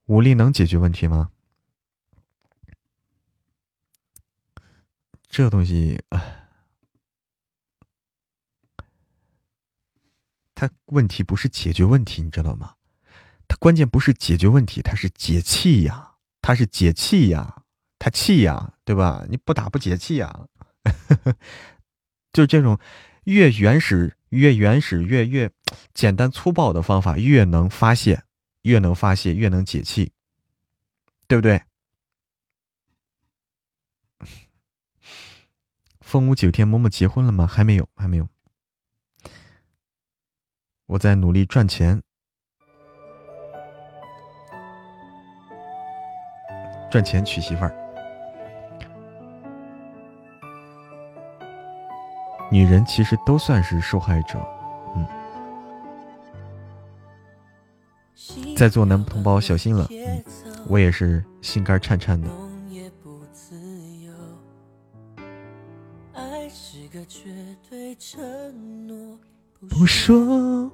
[0.08, 1.30] 武力能解决问题吗？
[5.30, 6.37] 这东西，哎。
[10.60, 12.74] 他问题不是解决问题，你知道吗？
[13.48, 17.62] 他关键不是解决问题，他是解气呀，他是解气呀，
[18.00, 19.24] 他气呀，对吧？
[19.30, 20.48] 你不打不解气呀，
[22.34, 22.80] 就这种
[23.26, 25.52] 越原始、越原始、越越
[25.94, 28.24] 简单粗暴的方法，越能发泄，
[28.64, 30.12] 越能发泄，越能解气，
[31.28, 31.62] 对不对？
[36.02, 37.46] 风舞九天，嬷嬷结婚了吗？
[37.46, 38.28] 还没有，还没有。
[40.88, 42.02] 我在努力赚钱，
[46.90, 47.76] 赚钱娶媳妇儿。
[52.50, 54.40] 女人其实都算是受害者，
[54.96, 55.06] 嗯。
[58.56, 60.24] 在座男同胞小心了，嗯，
[60.70, 62.30] 我也是心肝颤颤的。
[69.68, 70.72] 不说。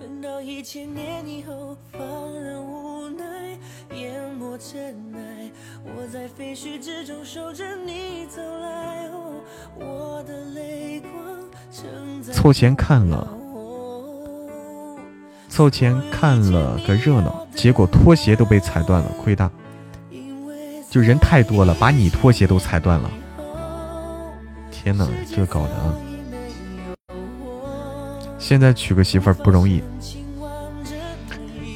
[0.00, 2.00] 等到1,000年以后，放
[2.32, 3.58] 任无奈
[3.96, 5.50] 淹没尘埃。
[5.84, 9.08] 我在废墟之中守着你走来
[12.32, 13.28] 凑钱看了，
[15.48, 19.50] 凑钱看了个热闹，结果拖鞋都被踩断了，亏大。
[20.90, 23.10] 就人太多了，把你拖鞋都踩断了。
[24.70, 25.94] 天哪，这搞的啊！
[28.48, 29.82] 现在娶个媳妇儿不容易，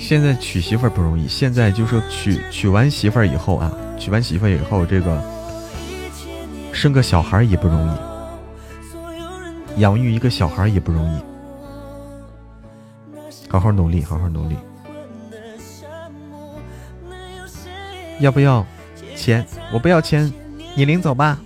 [0.01, 1.29] 现在娶媳妇儿不容易。
[1.29, 5.23] 现在就说娶娶完媳妇儿以后啊，娶完媳妇儿以后，这个
[6.73, 7.95] 生个小孩也不容
[9.77, 11.18] 易，养育一个小孩也不容易。
[13.51, 14.57] 好好努力，好好努力。
[18.18, 18.64] 要不要
[19.14, 19.47] 钱？
[19.75, 20.33] 我不要钱，
[20.75, 21.39] 你领走吧。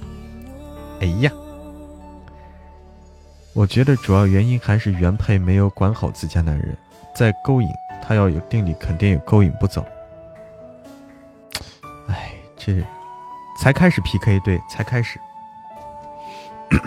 [1.01, 1.33] 哎呀。
[3.57, 6.77] 我觉得主要原因还是原配没有管好自家男人，
[7.15, 7.69] 在勾引
[8.03, 9.83] 他要有定力，肯定也勾引不走。
[12.07, 12.85] 哎，这
[13.59, 15.19] 才开始 PK，对，才开始。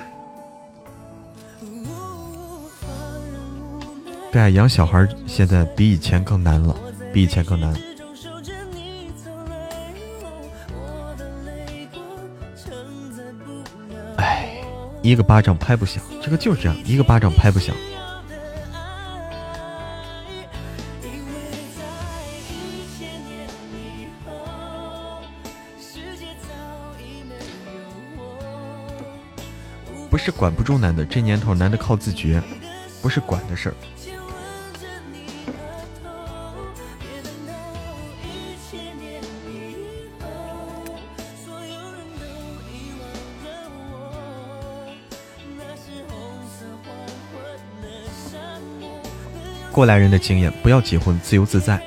[4.32, 6.78] 对啊，养小孩现在比以前更难了，
[7.12, 7.74] 比以前更难。
[15.10, 17.76] 一个巴掌拍不响，这个就是这样，一个巴掌拍不响。
[30.12, 32.40] 不是管不住男的，这年头男的靠自觉，
[33.02, 33.76] 不是管的事儿，
[49.80, 51.82] 过来人的经验，不要结婚，自由自在。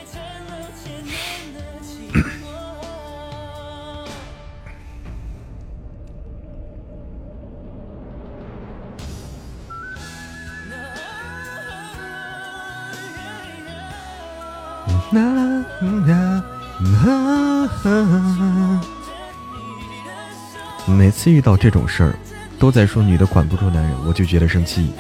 [20.87, 22.15] 每次遇到这种事儿，
[22.59, 24.95] 都在说女的管不住男人，我就觉得生气。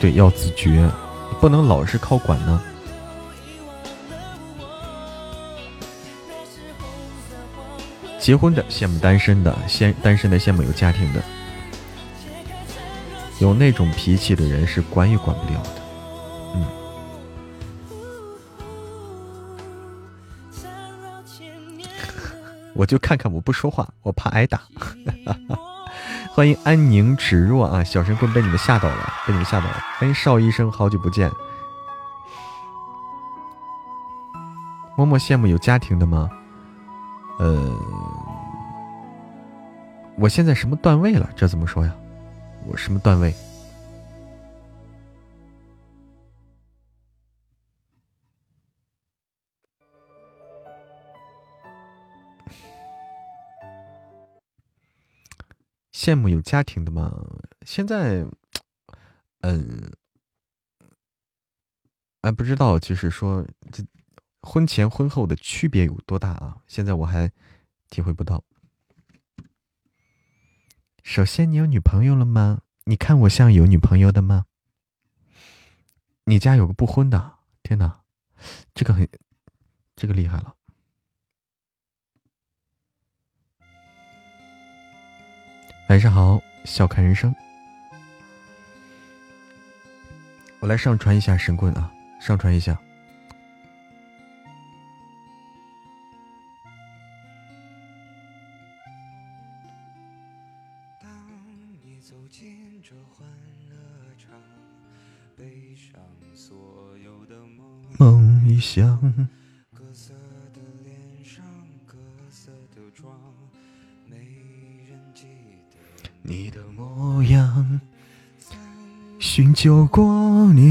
[0.00, 0.90] 对，要自觉，
[1.44, 2.58] 不能老是靠管呢。
[8.18, 11.22] 结婚的羡慕单身的，羡单身的羡慕有家庭的。
[13.40, 15.70] 有那种脾气的人是管也管不了的。
[16.54, 16.64] 嗯。
[22.72, 24.62] 我就看看，我不说话，我怕挨打。
[26.34, 29.76] 欢迎安宁芷若啊，小神棍被你们吓到了，被你们吓到了。
[29.98, 31.30] 欢迎邵医生，好久不见。
[34.96, 36.28] 默默羡慕有家庭的吗？
[37.38, 37.72] 呃，
[40.18, 41.30] 我现在什么段位了？
[41.36, 41.92] 这怎么说呀？
[42.66, 43.32] 我什么段位？
[56.04, 57.10] 羡慕有家庭的吗？
[57.64, 58.26] 现在，
[59.40, 59.90] 嗯，
[62.20, 63.42] 哎，不知道，就是说，
[63.72, 63.82] 这
[64.42, 66.58] 婚前婚后的区别有多大啊？
[66.66, 67.32] 现在我还
[67.88, 68.44] 体会不到。
[71.02, 72.60] 首先，你有女朋友了吗？
[72.84, 74.44] 你看我像有女朋友的吗？
[76.24, 77.38] 你家有个不婚的？
[77.62, 78.02] 天哪，
[78.74, 79.08] 这个很，
[79.96, 80.54] 这个厉害了。
[85.94, 87.32] 晚上好，笑看人生。
[90.58, 91.88] 我来上传一下神棍啊，
[92.18, 92.76] 上传一下。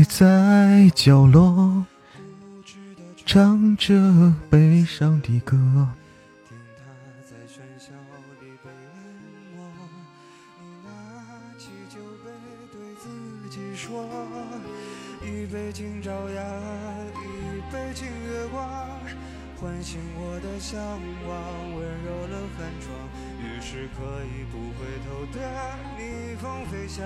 [0.04, 1.86] 在角落
[3.26, 5.56] 唱着悲伤的歌。
[6.48, 6.84] 听他
[7.24, 7.92] 在喧嚣
[8.42, 8.86] 里被淹
[9.56, 9.58] 没，
[10.60, 10.88] 你拿
[11.58, 12.32] 起酒杯
[12.72, 13.04] 对自
[13.50, 14.06] 己说：
[15.22, 16.44] 一杯敬朝阳，
[17.14, 19.00] 一杯敬月光，
[19.60, 21.32] 唤醒我的向往，
[21.76, 22.92] 温柔了寒窗。
[23.40, 25.38] 于是可以不回头的
[25.98, 27.06] 逆风飞翔，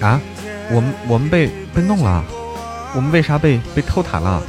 [0.00, 0.20] 啊，
[0.70, 2.24] 我们我们被被弄了，
[2.94, 4.42] 我们为啥被被偷塔了？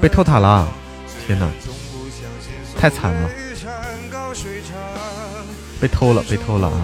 [0.00, 0.68] 被偷塔了！
[1.26, 1.48] 天哪，
[2.78, 3.30] 太惨了！
[5.80, 6.80] 被偷了，被偷了啊！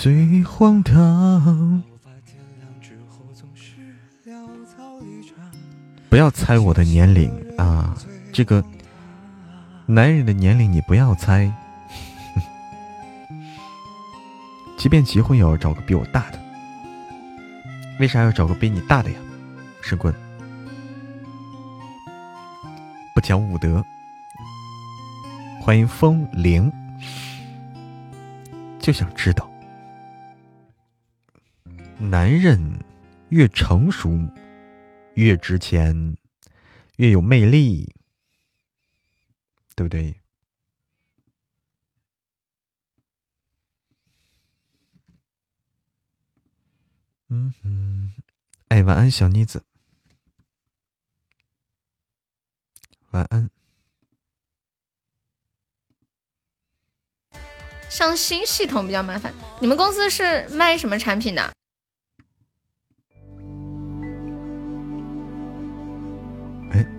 [0.00, 1.82] 最荒唐。
[6.08, 7.96] 不要猜我的年龄啊！
[8.32, 8.64] 这个
[9.86, 11.52] 男人的年龄你不要猜，
[14.78, 16.38] 即便结婚也要找个比我大的。
[17.98, 19.18] 为啥要找个比你大的呀？
[19.82, 20.14] 神棍，
[23.16, 23.84] 不讲武德。
[25.60, 26.72] 欢迎风铃，
[28.78, 29.50] 就想知道。
[32.00, 32.84] 男人
[33.30, 34.10] 越成熟，
[35.14, 36.16] 越值钱，
[36.96, 37.92] 越有魅力，
[39.74, 40.20] 对不对？
[47.30, 48.14] 嗯嗯，
[48.68, 49.64] 哎，晚安，小妮子。
[53.10, 53.50] 晚安。
[57.90, 59.34] 上新系统比较麻烦。
[59.60, 61.52] 你们公司是卖什么产品的？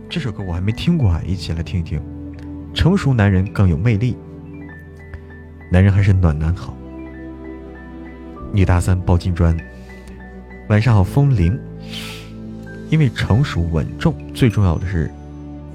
[0.09, 2.01] 这首歌我还没听过啊，一起来听一听。
[2.73, 4.17] 成熟男人更有魅力，
[5.71, 6.75] 男人还是暖男好。
[8.51, 9.55] 女大三抱金砖，
[10.67, 11.57] 晚上好，风铃。
[12.89, 15.11] 因为成熟稳重，最重要的是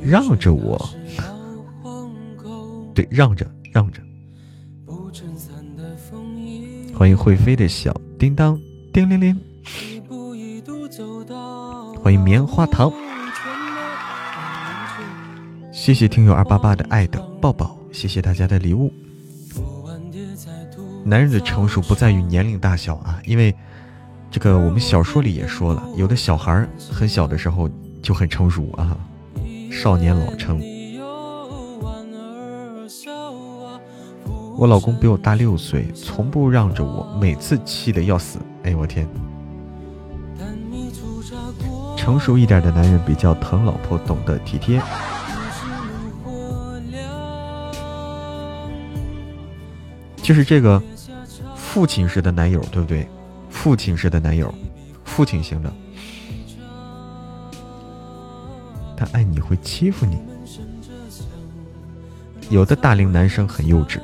[0.03, 0.85] 让着我。
[2.93, 4.03] 对，让着，让着。
[6.93, 8.61] 欢迎会飞的小叮当，
[8.93, 9.41] 叮铃铃。
[12.03, 12.93] 欢迎棉花糖，
[15.85, 18.91] 谢谢听友二八八的爱的抱抱，谢谢大家的礼物。
[21.05, 23.55] 男人的成熟不在于年龄大小啊，因为
[24.31, 27.69] 这个我们小说里也说了，有的小孩很小的时候
[28.01, 28.97] 就很成熟啊，
[29.71, 30.59] 少年老成。
[34.57, 38.39] 我老公比我大六岁，从不让着我，每次气得要死。
[38.63, 39.07] 哎我天！
[41.95, 44.81] 成熟一点的男人比较疼老婆，懂得体贴。
[50.25, 50.83] 就是这个
[51.55, 53.07] 父亲式的男友，对不对？
[53.51, 54.53] 父亲式的男友，
[55.05, 55.71] 父亲型的，
[58.97, 60.19] 他爱你会欺负你。
[62.49, 64.01] 有的大龄男生很幼稚。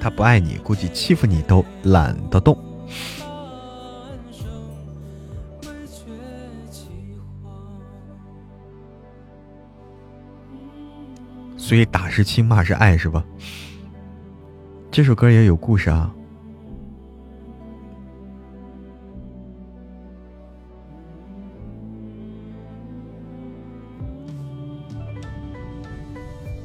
[0.00, 2.69] 他不爱你，估计欺负你都懒得动。
[11.70, 13.24] 所以打是亲，骂是爱，是吧？
[14.90, 16.12] 这首歌也有故事啊。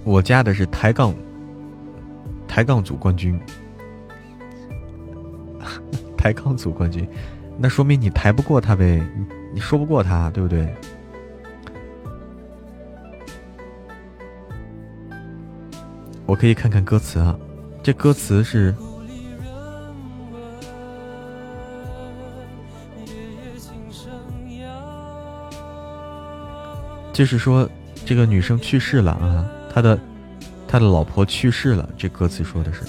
[0.03, 1.13] 我加的是抬杠。
[2.47, 3.39] 抬杠组冠军，
[6.17, 7.07] 抬杠组冠军，
[7.59, 10.73] 那说明你抬不过他呗，你你说不过他，对不对？
[16.25, 17.35] 我可以看看歌词啊，
[17.83, 18.75] 这歌词是，
[27.13, 27.69] 就是说
[28.05, 29.99] 这个女生去世了啊，她的。
[30.67, 32.81] 她的老婆去世了，这歌词说的是。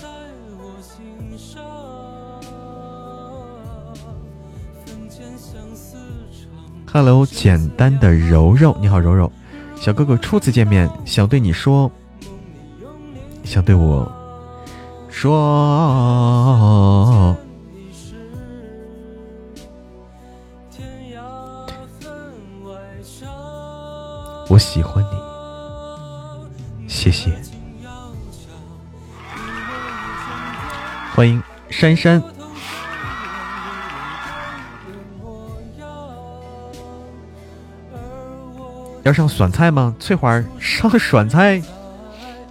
[6.91, 9.31] Hello，简单的柔柔，你好柔柔，
[9.77, 11.93] 小哥哥初次见面，想对你说，
[13.47, 14.07] 想对我
[15.09, 15.33] 说，
[24.49, 27.31] 我喜欢你，谢谢。
[31.15, 31.41] 欢迎
[31.71, 32.21] 珊珊，
[39.05, 39.95] 要上酸菜吗？
[40.01, 41.63] 翠花上酸菜。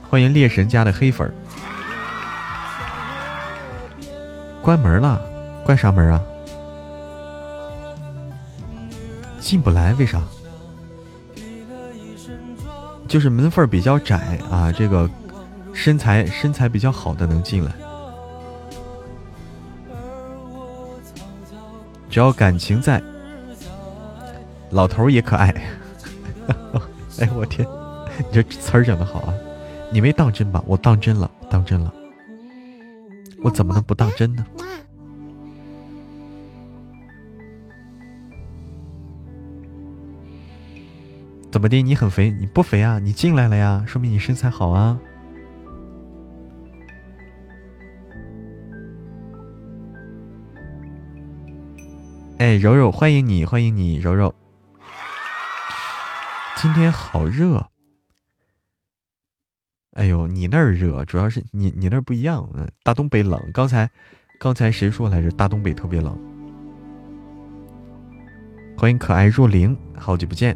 [0.09, 1.33] 欢迎猎神家的黑粉。
[4.61, 5.21] 关门了，
[5.65, 6.21] 关啥门啊？
[9.39, 10.21] 进不来，为啥？
[13.07, 15.09] 就是门缝比较窄啊，这个
[15.73, 17.71] 身材身材比较好的能进来。
[22.09, 23.01] 只要感情在，
[24.71, 25.53] 老头也可爱。
[27.19, 27.67] 哎，我天，
[28.17, 29.33] 你这词儿整的好啊！
[29.91, 30.61] 你没当真吧？
[30.67, 31.93] 我当真了，当真了。
[33.41, 34.45] 我怎么能不当真呢？
[41.49, 41.81] 怎么的？
[41.81, 42.29] 你很肥？
[42.29, 42.99] 你不肥啊？
[42.99, 43.85] 你进来了呀？
[43.87, 44.99] 说明你身材好啊。
[52.39, 54.35] 哎，柔柔，欢迎你，欢迎你，柔柔。
[56.57, 57.65] 今天好热。
[59.95, 62.45] 哎呦，你那儿热，主要是你你那儿不一样。
[62.83, 63.41] 大东北冷。
[63.53, 63.89] 刚才
[64.37, 65.31] 刚才谁说来着？
[65.31, 66.13] 大东北特别冷。
[68.77, 70.53] 欢迎可爱若灵，好久不见。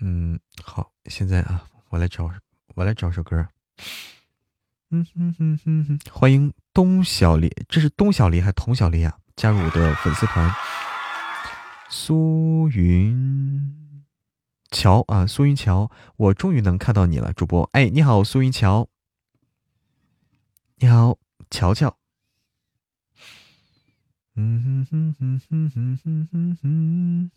[0.00, 2.28] 嗯，好，现在啊，我来找
[2.74, 3.46] 我来找首歌。
[4.90, 9.16] 嗯哼哼哼哼，欢迎东小丽，这是东小丽还是童小丽啊？
[9.36, 10.52] 加入我的粉丝团。
[11.92, 14.02] 苏云
[14.70, 17.68] 桥啊，苏云桥，我终于能看到你了，主播。
[17.74, 18.88] 哎，你好，苏云桥。
[20.76, 21.18] 你好，
[21.50, 21.98] 乔乔。
[24.36, 27.30] 嗯哼哼哼哼哼哼哼。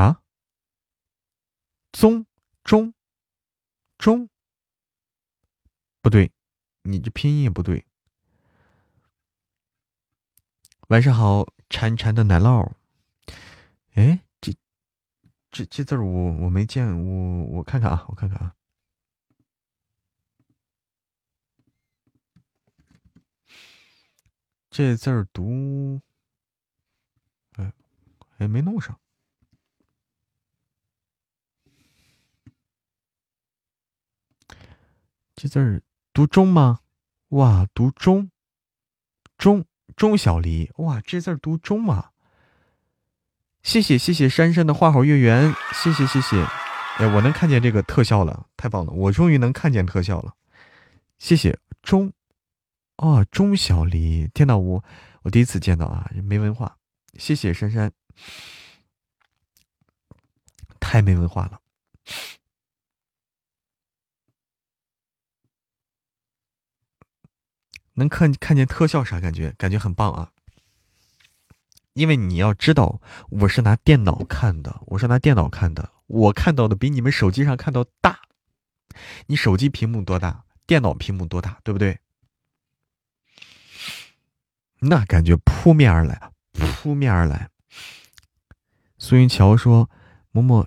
[0.00, 0.22] 啊？
[1.90, 2.24] 宗
[2.62, 2.94] 中
[3.98, 4.28] 中？
[6.00, 6.30] 不对，
[6.82, 7.84] 你这拼音也不对。
[10.86, 12.70] 晚上好，馋馋的奶酪。
[13.94, 14.54] 哎，这
[15.50, 18.54] 这这字儿我我没见，我我看看啊，我看看啊。
[24.70, 26.00] 这字儿读，
[27.56, 27.72] 哎，
[28.38, 28.98] 哎没弄上。
[35.34, 35.82] 这字儿
[36.14, 36.80] 读中吗？
[37.28, 38.30] 哇，读中，
[39.36, 39.66] 中
[39.96, 40.70] 中小梨。
[40.76, 42.11] 哇，这字儿读中吗？
[43.62, 46.44] 谢谢谢谢珊珊的花好月圆，谢谢谢谢。
[46.98, 48.92] 哎，我能看见这个特效了，太棒了！
[48.92, 50.34] 我终于能看见特效了，
[51.18, 52.12] 谢谢钟。
[52.96, 54.84] 哦，钟小黎，天呐，我
[55.22, 56.76] 我第一次见到啊，没文化，
[57.18, 57.90] 谢谢珊珊，
[60.78, 61.60] 太没文化了，
[67.94, 69.52] 能看看见特效啥感觉？
[69.56, 70.30] 感觉很棒啊！
[71.94, 78.20] 因为你要知道，我是拿电脑看的，我是拿电脑看的，我看到的比你们手机上看到大。
[79.26, 80.44] 你手机屏幕多大？
[80.66, 81.58] 电脑屏幕多大？
[81.62, 81.98] 对不对？
[84.80, 87.50] 那感觉扑面而来，扑面而来。
[88.98, 89.90] 苏云桥说
[90.32, 90.66] ：“嬷嬷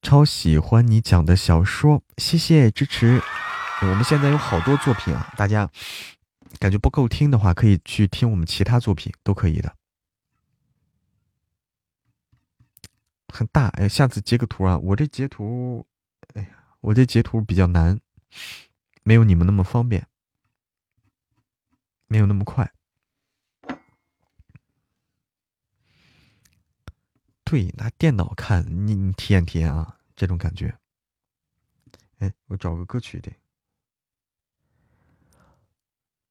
[0.00, 3.20] 超喜欢你讲的小说，谢谢支持。
[3.82, 5.70] 我们现在有好多作品啊，大家
[6.58, 9.74] 感觉不够听的话，可以去听我们其他作品，都可以的。
[13.34, 14.78] 很大哎，下次截个图啊！
[14.78, 15.84] 我这截图，
[16.34, 18.00] 哎呀，我这截图比较难，
[19.02, 20.06] 没有你们那么方便，
[22.06, 22.72] 没有那么快。”
[27.42, 30.78] 对，拿电脑看，你你体验体验啊，这种感觉。
[32.18, 33.32] 哎，我找个歌曲得，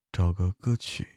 [0.10, 1.10] 找个歌曲。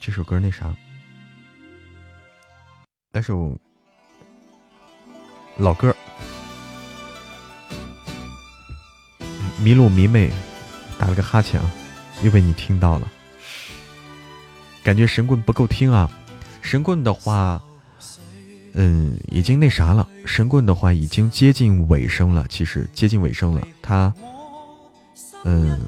[0.00, 0.74] 这首歌那啥，
[3.12, 3.56] 来首。
[5.56, 5.94] 老歌，
[9.62, 10.30] 迷路迷妹
[10.98, 11.70] 打了个哈欠啊，
[12.22, 13.12] 又被你听到了。
[14.82, 16.10] 感觉神棍不够听啊，
[16.62, 17.60] 神棍的话，
[18.72, 20.08] 嗯，已经那啥了。
[20.24, 23.60] 神棍的话已经接近尾声了，其实接近尾声了。
[23.82, 24.14] 他，
[25.44, 25.78] 嗯，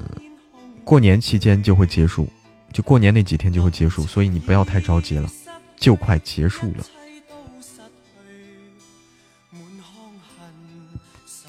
[0.83, 2.29] 过年期间就会结束，
[2.73, 5.29] 就过年那几天就会结束，所以你不要太着急了，
[5.77, 6.83] 就快结束了。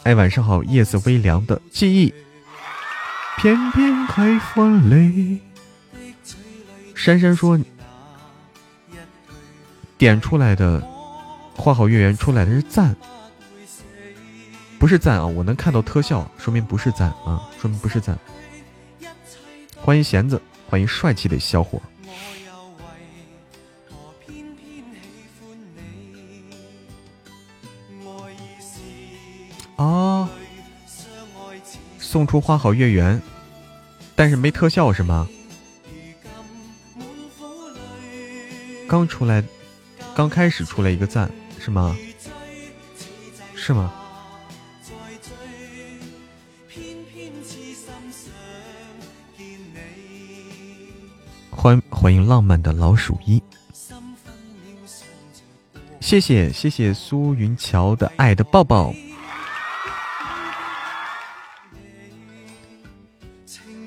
[0.03, 2.13] 哎，晚上好，夜色微凉的记忆，
[3.39, 5.41] 偏偏还泛泪。
[6.95, 7.59] 珊珊说，
[9.97, 10.87] 点出来的
[11.57, 12.95] 花好月圆出来的是赞，
[14.79, 15.27] 不是赞啊！
[15.27, 18.19] 我能看到特效，说明不是赞啊，说明不是赞。
[19.77, 20.41] 欢迎弦子，
[20.75, 21.81] 欢迎帅气的小伙。
[29.77, 30.29] 哦，
[32.01, 33.23] 送出花好月圆，
[34.17, 35.29] 但是没特效是吗？
[38.89, 39.45] 刚出来，
[40.13, 41.31] 刚开始出来一个赞
[41.61, 41.97] 是吗？
[43.55, 43.95] 是吗？
[51.65, 53.43] 欢欢迎浪漫的老鼠一，
[55.99, 58.93] 谢谢谢谢苏云桥的爱的抱抱。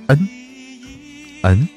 [0.07, 0.27] 嗯
[1.43, 1.67] 嗯，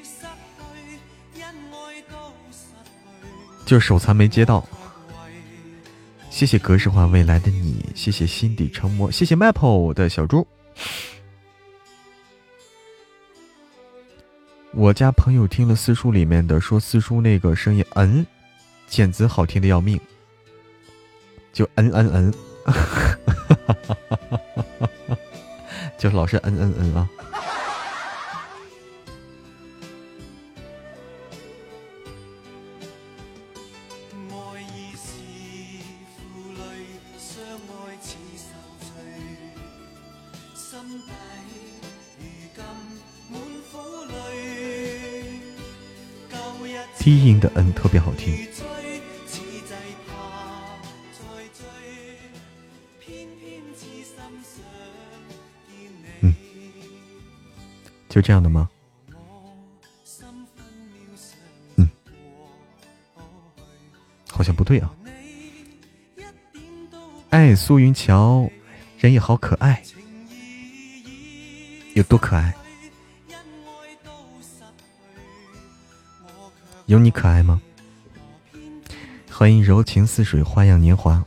[3.63, 4.67] 就手残没接到。
[6.31, 10.47] 谢谢格式化未来的你，谢谢心底成魔，谢谢 Maple 的小猪。
[14.81, 18.25] 我家朋友听了四叔里面的，说四叔那个声音嗯，
[18.87, 20.01] 简直好听的要命，
[21.53, 22.33] 就嗯嗯嗯，
[25.99, 27.07] 就老是嗯嗯嗯啊。
[47.11, 48.33] 低音的嗯特别好听。
[58.07, 58.69] 就这样的吗？
[61.75, 61.89] 嗯，
[64.29, 64.93] 好像不对啊。
[67.31, 68.49] 哎，苏云桥，
[68.97, 69.83] 人也好可爱，
[71.93, 72.53] 有多可爱？
[76.91, 77.61] 有你可爱吗？
[79.31, 81.23] 欢迎柔情似水，花样年华。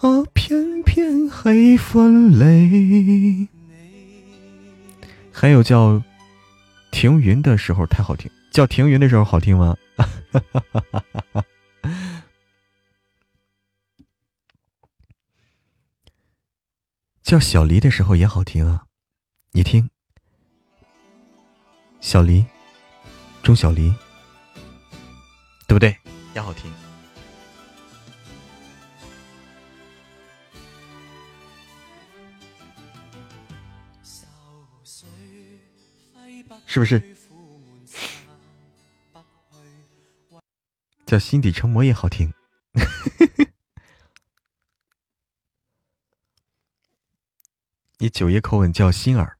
[0.00, 3.48] 啊，偏偏黑分泪。
[5.32, 6.02] 还有叫
[6.90, 9.74] 停云的时候太好听，叫停云的时候好听吗？
[9.96, 11.44] 哈哈哈哈哈哈
[17.24, 18.84] 叫小黎的时候也好听啊，
[19.52, 19.88] 你听，
[21.98, 22.44] 小黎，
[23.42, 23.94] 钟小黎，
[25.66, 25.96] 对不对？
[26.34, 26.70] 也好听，
[36.66, 37.02] 是不是？
[41.06, 42.30] 叫心底成魔也好听。
[47.98, 49.38] 你九爷口吻叫心儿，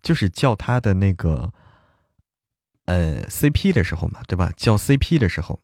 [0.00, 1.52] 就是叫他的那个
[2.84, 4.52] 呃 CP 的时候嘛，对吧？
[4.56, 5.60] 叫 CP 的时候，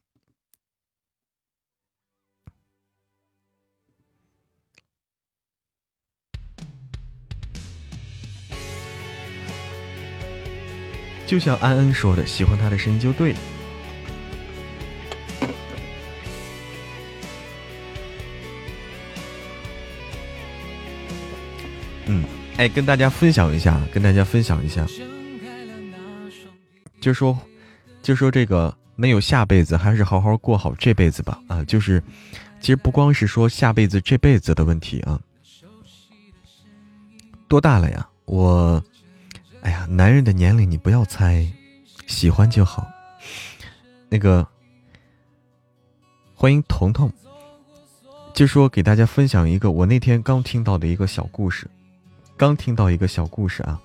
[11.25, 13.58] 就像安恩说的，喜欢他的声音就对了。
[22.59, 24.85] 哎，跟大家分享一下，跟大家分享一下，
[27.01, 27.39] 就说，
[28.03, 31.41] 就说这个没有下辈子，还是好好过好这辈子吧。
[31.47, 32.03] 啊，就是，
[32.61, 35.21] 其实不光是说下辈子这辈子的问题啊。
[37.47, 38.09] 多大了呀？
[38.25, 38.83] 我，
[39.63, 41.47] 哎呀，男人的年龄你不要猜，
[42.09, 42.85] 喜欢就好。
[44.09, 44.45] 那个，
[46.35, 47.09] 欢迎彤彤，
[48.35, 51.71] 就说给大家分享一个我那天刚听到的一个小故事。
[52.39, 53.81] 刚听到一个小故事啊，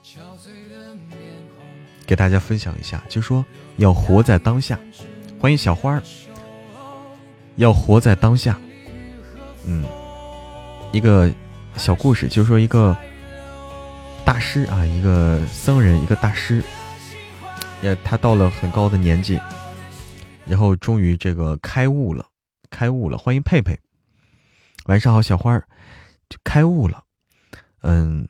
[2.06, 3.44] 给大家分享一下，就说
[3.78, 4.80] 要活在当下。
[5.40, 6.04] 欢迎小花儿，
[7.56, 8.56] 要活在当下。
[9.66, 9.84] 嗯，
[10.92, 11.34] 一个
[11.78, 12.96] 小故事，就说一个
[14.24, 16.64] 大师啊，一个僧人，一个大师，
[17.82, 19.42] 也他到了很高的年纪，
[20.46, 22.28] 然后终于这个开悟了，
[22.70, 23.18] 开悟了。
[23.18, 23.80] 欢迎佩佩，
[24.86, 25.68] 晚上好，小花儿，
[26.30, 27.04] 就开悟了。
[27.82, 28.28] 嗯。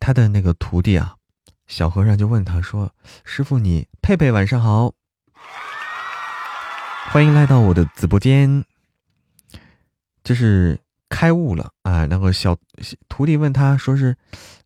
[0.00, 1.16] 他的那个徒弟啊，
[1.66, 2.92] 小和尚就问他说
[3.24, 4.94] ：“师傅，你佩佩晚上好，
[7.10, 8.64] 欢迎来到我的直播间。”
[10.24, 12.06] 就是开悟了啊。
[12.06, 12.56] 那个小
[13.08, 14.16] 徒弟问他说：“是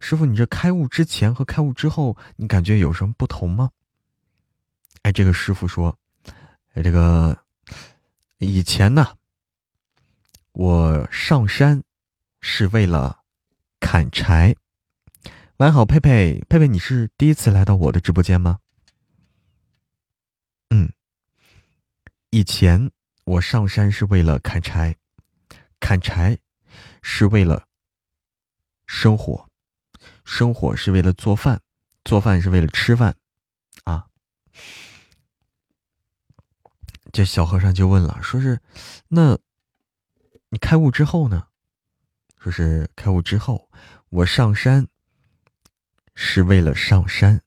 [0.00, 3.70] 师傅，你这开悟之前和开悟之后，你感觉有什么不同吗？”
[5.02, 5.96] 哎，这个师傅说
[6.82, 7.36] ：“这个
[8.38, 9.16] 以前呢，
[10.52, 11.82] 我上山
[12.40, 13.20] 是为了
[13.80, 14.54] 砍柴。”
[15.62, 18.58] 晚好，佩佩，佩佩，你是第一次来到我的直播间吗？
[20.70, 20.92] 嗯，
[22.30, 22.90] 以前
[23.22, 24.96] 我上山是为了砍柴，
[25.78, 26.36] 砍柴
[27.00, 27.68] 是为了
[28.88, 29.48] 生火，
[30.24, 31.62] 生火是为了做饭，
[32.04, 33.14] 做饭是为了吃饭，
[33.84, 34.08] 啊。
[37.12, 38.58] 这小和尚就问了，说是，
[39.06, 39.38] 那
[40.48, 41.46] 你开悟之后呢？
[42.40, 43.70] 说是开悟之后，
[44.08, 44.88] 我上山。
[46.14, 47.42] 是为了上山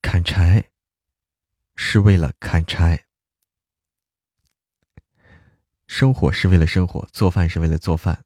[0.00, 0.70] 砍柴，
[1.74, 2.98] 是为了砍柴；
[5.86, 8.24] 生火是为了生火，做饭是为了做饭，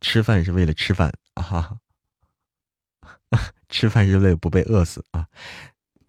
[0.00, 1.42] 吃饭是为了吃饭啊！
[1.42, 1.80] 哈哈
[3.68, 5.28] 吃饭是为了不被饿死啊！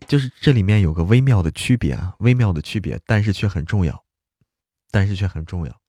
[0.08, 4.06] 就是这里面有个微妙的区别啊，微妙的区别，但是却很重要，
[4.92, 5.82] 但是却很重要。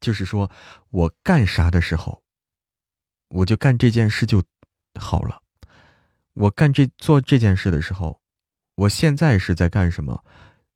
[0.00, 0.50] 就是说
[0.90, 2.22] 我干啥的时候，
[3.28, 4.42] 我就干这件事就。
[4.98, 5.42] 好了，
[6.34, 8.20] 我干这做这件事的时候，
[8.74, 10.24] 我现在是在干什么？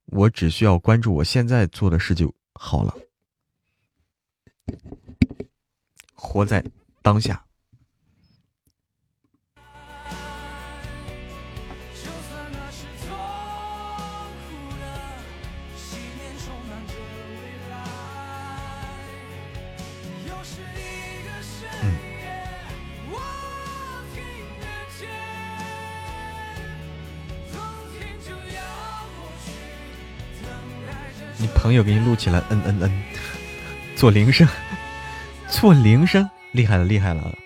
[0.06, 2.94] 我只需要关注我现在做的事就好了。
[6.14, 6.64] 活在
[7.02, 7.44] 当下。
[31.60, 33.02] 朋友给你录起来，嗯嗯嗯，
[33.94, 34.48] 做铃声，
[35.46, 37.36] 做铃声，厉害了，厉害了。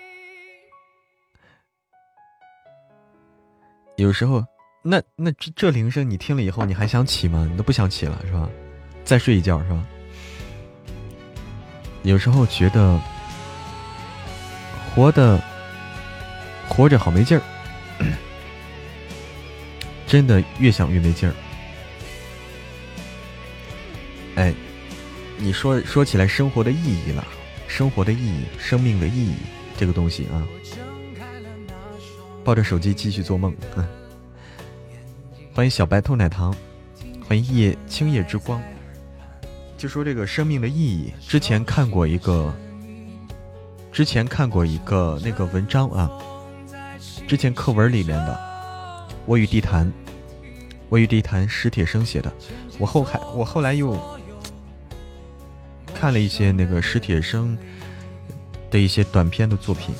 [3.96, 4.44] 有时候，
[4.82, 7.46] 那那这这铃声你听了以后，你还想起吗？
[7.50, 8.48] 你都不想起了，是吧？
[9.04, 9.84] 再睡一觉，是吧？
[12.04, 13.00] 有时候觉得
[14.94, 15.40] 活的
[16.68, 17.42] 活着好没劲儿，
[20.06, 21.34] 真的越想越没劲儿。
[24.36, 24.52] 哎，
[25.38, 27.24] 你说说起来生活的意义了，
[27.68, 29.34] 生活的意义，生命的意义，
[29.76, 30.42] 这个东西啊。
[32.42, 33.54] 抱着手机继续做梦。
[33.76, 33.86] 嗯，
[35.54, 36.54] 欢迎小白兔奶糖，
[37.26, 38.60] 欢迎夜青夜之光。
[39.78, 42.52] 就说这个生命的意义，之前看过一个，
[43.92, 46.10] 之前看过一个那个文章啊，
[47.28, 48.32] 之前课文里面的
[49.26, 49.86] 《我与地坛》，
[50.88, 52.32] 我与地坛史铁生写的。
[52.78, 53.92] 我后还我后来又
[55.94, 57.56] 看了一些那个史铁生
[58.70, 59.94] 的一些短篇的作品。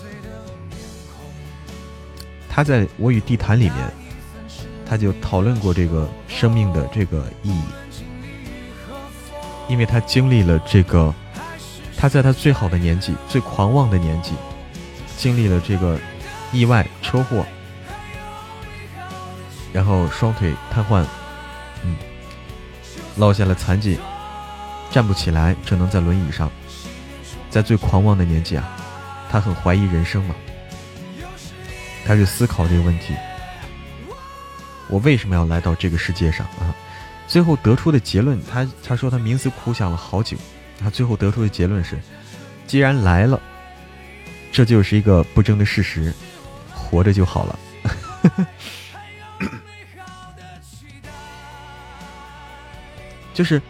[2.48, 3.90] 他在我与地坛里面，
[4.86, 7.64] 他就讨论过这个生命的这个意义，
[9.68, 11.12] 因为他经历了这个，
[11.96, 14.34] 他在他最好的年纪、最狂妄的年纪，
[15.16, 15.98] 经历了这个
[16.52, 17.44] 意外车祸，
[19.72, 21.04] 然后双腿瘫痪，
[21.82, 21.96] 嗯，
[23.16, 23.98] 落下了残疾，
[24.94, 26.48] 站不起来，只能在轮椅上，
[27.50, 28.64] 在最狂妄的年纪啊，
[29.28, 30.36] 他很怀疑人生嘛。
[32.04, 33.12] 开始思考这个问题：
[34.88, 36.72] 我为什么要来到这个世界上啊？
[37.26, 40.36] 最后得出的结论，他他说他冥思苦想了好久，
[40.78, 41.98] 他最后得出的结论是：
[42.64, 43.42] 既然来了，
[44.52, 46.14] 这就是一个不争的事实，
[46.72, 47.58] 活着就好了。
[53.34, 53.60] 就是，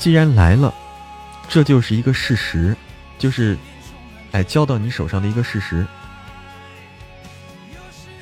[0.00, 0.72] 既然来了，
[1.46, 2.74] 这就是一个事实，
[3.18, 3.58] 就是，
[4.32, 5.86] 哎，交到你手上的一个事实。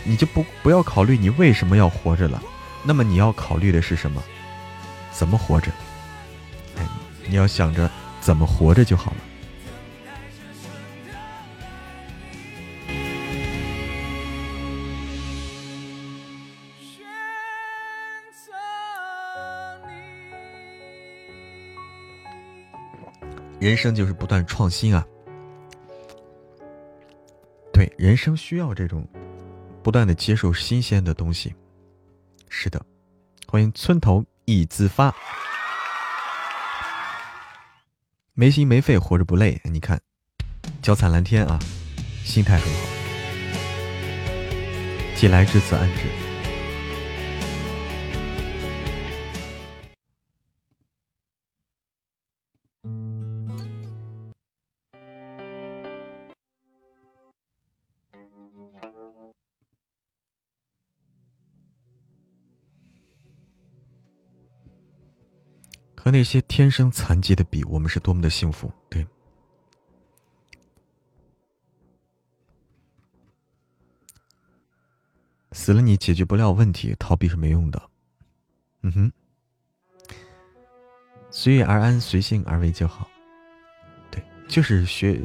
[0.02, 2.42] 你就不不要考虑你为什么要活着了，
[2.82, 4.20] 那么你要考虑的是什么？
[5.12, 5.70] 怎么活着？
[6.78, 6.82] 哎，
[7.28, 7.88] 你要想着
[8.20, 9.27] 怎么活着就好了。
[23.60, 25.06] 人生就是不断创新啊！
[27.72, 29.06] 对，人生需要这种。
[29.80, 31.54] 不断的接受新鲜的东西，
[32.50, 32.84] 是的，
[33.46, 35.14] 欢迎村头一自发，
[38.34, 39.58] 没心没肺活着不累。
[39.64, 39.98] 你看，
[40.82, 41.58] 脚踩蓝天啊，
[42.22, 42.80] 心态很好，
[45.14, 46.27] 既来之则安之。
[66.00, 68.72] 和那些天生残疾的比，我们是多么的幸福。
[68.88, 69.04] 对，
[75.50, 77.82] 死了你解决不了问题，逃避是没用的。
[78.82, 79.12] 嗯哼，
[81.30, 83.10] 随遇而安，随性而为就好。
[84.08, 85.20] 对，就是学。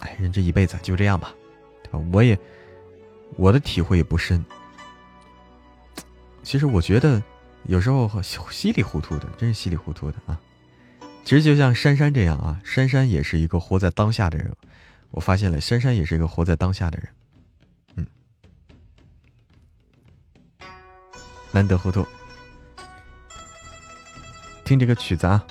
[0.00, 1.34] 哎，人这一辈子就这样吧，
[1.84, 1.98] 对吧？
[2.10, 2.36] 我也，
[3.36, 4.42] 我的体会也不深。
[6.42, 7.22] 其实我觉得。
[7.66, 10.38] 有时候稀里糊涂的，真是稀里糊涂的啊！
[11.24, 14.54] 其实就像珊珊这样啊，珊珊也是一个活在当下的人。
[15.10, 17.08] 我发现了，珊珊也是一个活在当下的人。
[17.94, 18.06] 嗯，
[21.52, 22.06] 难得糊涂，
[24.64, 25.46] 听这个曲子啊。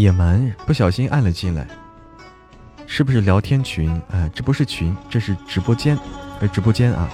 [0.00, 1.66] 野蛮不小心按了进来，
[2.86, 4.00] 是不是聊天群？
[4.10, 5.98] 哎，这不是群，这是直播间，
[6.40, 7.06] 呃，直播间啊，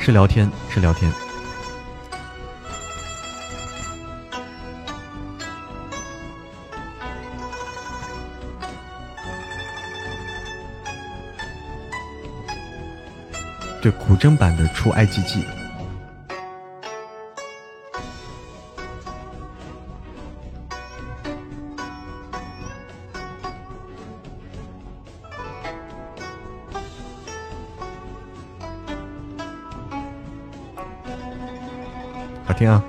[0.00, 1.08] 是聊天，是聊天。
[13.80, 15.44] 对，古筝版的出 I G G
[32.56, 32.82] 听啊。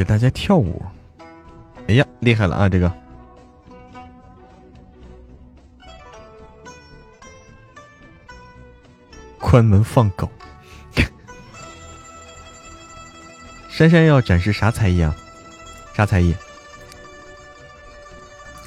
[0.00, 0.80] 给大家跳舞，
[2.30, 2.68] 厉害了啊！
[2.68, 2.92] 这个
[9.40, 10.30] 关门放狗，
[13.68, 15.12] 珊珊要展示啥才艺啊？
[15.92, 16.32] 啥才艺？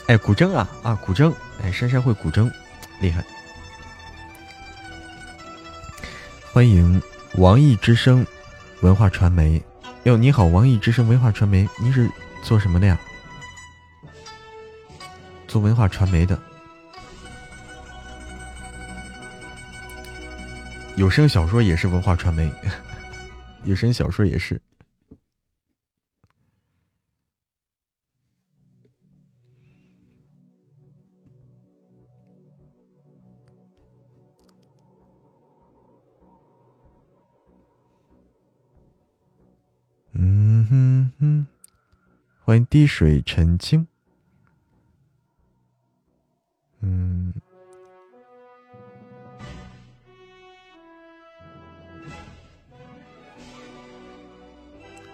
[0.08, 1.34] 哎，古筝啊啊，古筝！
[1.64, 2.52] 哎，珊珊会古筝，
[3.00, 3.24] 厉害！
[6.52, 7.02] 欢迎
[7.36, 8.28] 王毅之声
[8.82, 9.64] 文化传媒。
[10.04, 12.12] 哟，你好，王毅之声文化传媒，您是
[12.44, 13.00] 做什么的呀？
[15.54, 16.36] 做文化传媒的，
[20.96, 22.52] 有声小说也是文化传媒，
[23.64, 24.60] 有声小说也是。
[40.14, 41.48] 嗯哼哼，
[42.44, 43.88] 欢迎滴水澄清。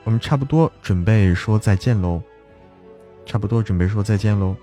[0.10, 2.20] 我们差不多准备说再见喽，
[3.28, 4.56] 差不多准备说再见喽。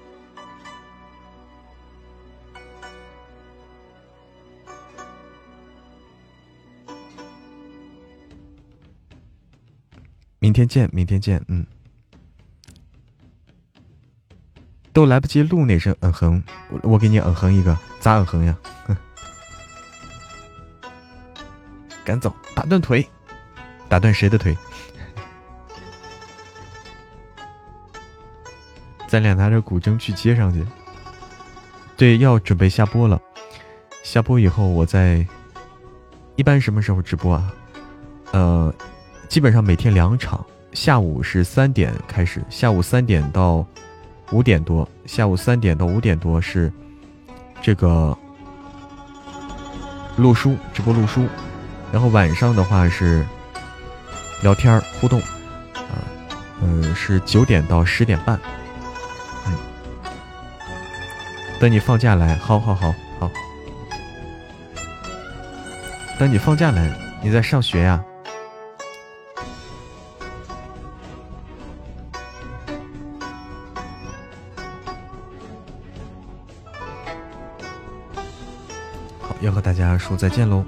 [10.40, 11.64] 明天见，明天见，嗯，
[14.92, 18.58] 都来不及录那声嗯哼，我我给你嗯哼一个，咋嗯哼呀？
[18.84, 18.96] 哼
[22.04, 23.08] 赶走，打断腿，
[23.88, 24.58] 打断谁的腿？
[29.06, 30.64] 咱俩拿着古筝去接上去。
[31.96, 33.20] 对，要准备下播了，
[34.02, 35.26] 下播以后我再，
[36.36, 37.52] 一般什么时候直播啊？
[38.32, 38.74] 呃。
[39.28, 43.66] 基本上每天两场，下午是三点开始，下午三点到
[44.30, 46.72] 五点多，下午三点到五点多是
[47.60, 48.16] 这个
[50.16, 51.26] 录书直播录书，
[51.92, 53.26] 然后晚上的话是
[54.44, 55.98] 聊天互动，啊，
[56.62, 58.40] 嗯，是九点到十点半，
[61.58, 63.30] 等你放假来，好好好好，
[66.18, 66.90] 等你放假来，
[67.22, 68.02] 你在上学呀？
[79.40, 80.64] 要和大家说再见喽！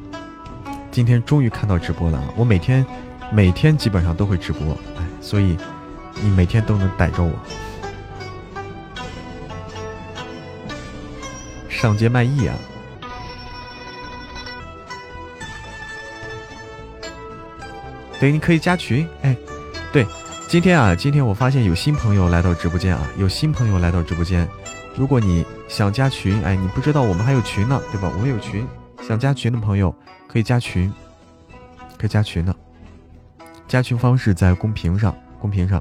[0.91, 2.85] 今天终于看到直播了，我每天
[3.33, 5.57] 每天基本上都会直播，哎，所以
[6.23, 7.33] 你每天都能逮着我。
[11.79, 12.59] 上街卖艺啊！
[18.19, 19.37] 对，你可以加群，哎，
[19.93, 20.05] 对，
[20.49, 24.47] 今天啊，今天我发现有新朋友来到直播间啊，有新朋友来到直播间。
[24.97, 28.11] 如果你想加群，哎，你不知道我们还有群呢，对吧？
[28.13, 28.67] 我们有群，
[29.07, 29.95] 想加群的朋友
[30.27, 30.93] 可以加群，
[31.97, 32.53] 可以加群的。
[33.69, 35.81] 加群方式在公屏上，公屏上。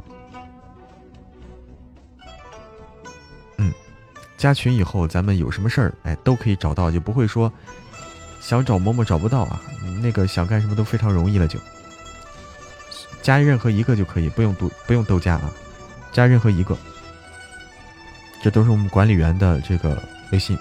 [4.38, 7.52] 加群以后，咱们有什么事儿，哎，都可以找到，就不会说
[8.40, 9.60] 想找某某找不到啊。
[10.02, 11.60] 那个想干什么都非常容易了，就
[13.24, 15.52] 加任何一个就可以，不用都不用都加啊，
[16.12, 16.78] 加任何一个。
[18.44, 20.02] 这都是我们管理员的这个
[20.32, 20.58] 微信，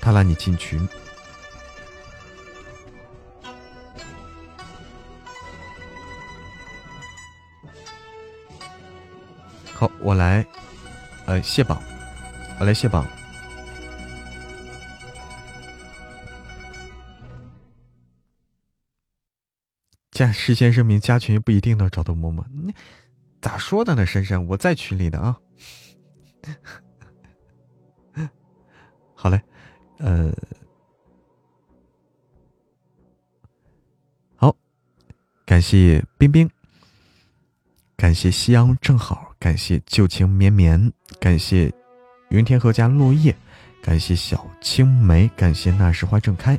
[0.00, 0.86] 他拉你进群。
[9.72, 10.44] 好，我来，
[11.26, 11.80] 呃，卸榜，
[12.60, 13.06] 我来谢榜。
[20.10, 22.46] 加事先声明，加群不一定能找到默默。
[22.52, 22.74] 你
[23.40, 24.46] 咋说的呢，珊珊？
[24.46, 25.40] 我在群里的啊。
[29.14, 29.40] 好嘞，
[29.96, 30.30] 呃，
[34.36, 34.54] 好，
[35.46, 36.50] 感谢冰冰，
[37.96, 41.72] 感谢夕阳正好，感谢旧情绵绵，感谢
[42.30, 43.34] 云天河加落叶，
[43.82, 46.58] 感谢小青梅，感谢那时花正开，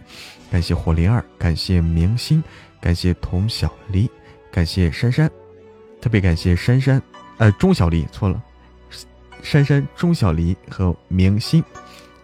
[0.51, 2.43] 感谢火灵儿，感谢明星，
[2.79, 4.09] 感谢童小黎，
[4.51, 5.31] 感谢珊珊，
[6.01, 7.01] 特别感谢珊珊，
[7.37, 8.43] 呃，钟小黎，错了，
[9.41, 11.63] 珊珊钟小黎和明星，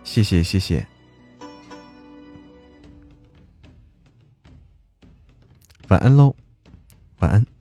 [0.04, 0.86] 谢谢谢谢。
[5.88, 6.36] 晚安喽，
[7.20, 7.57] 晚安。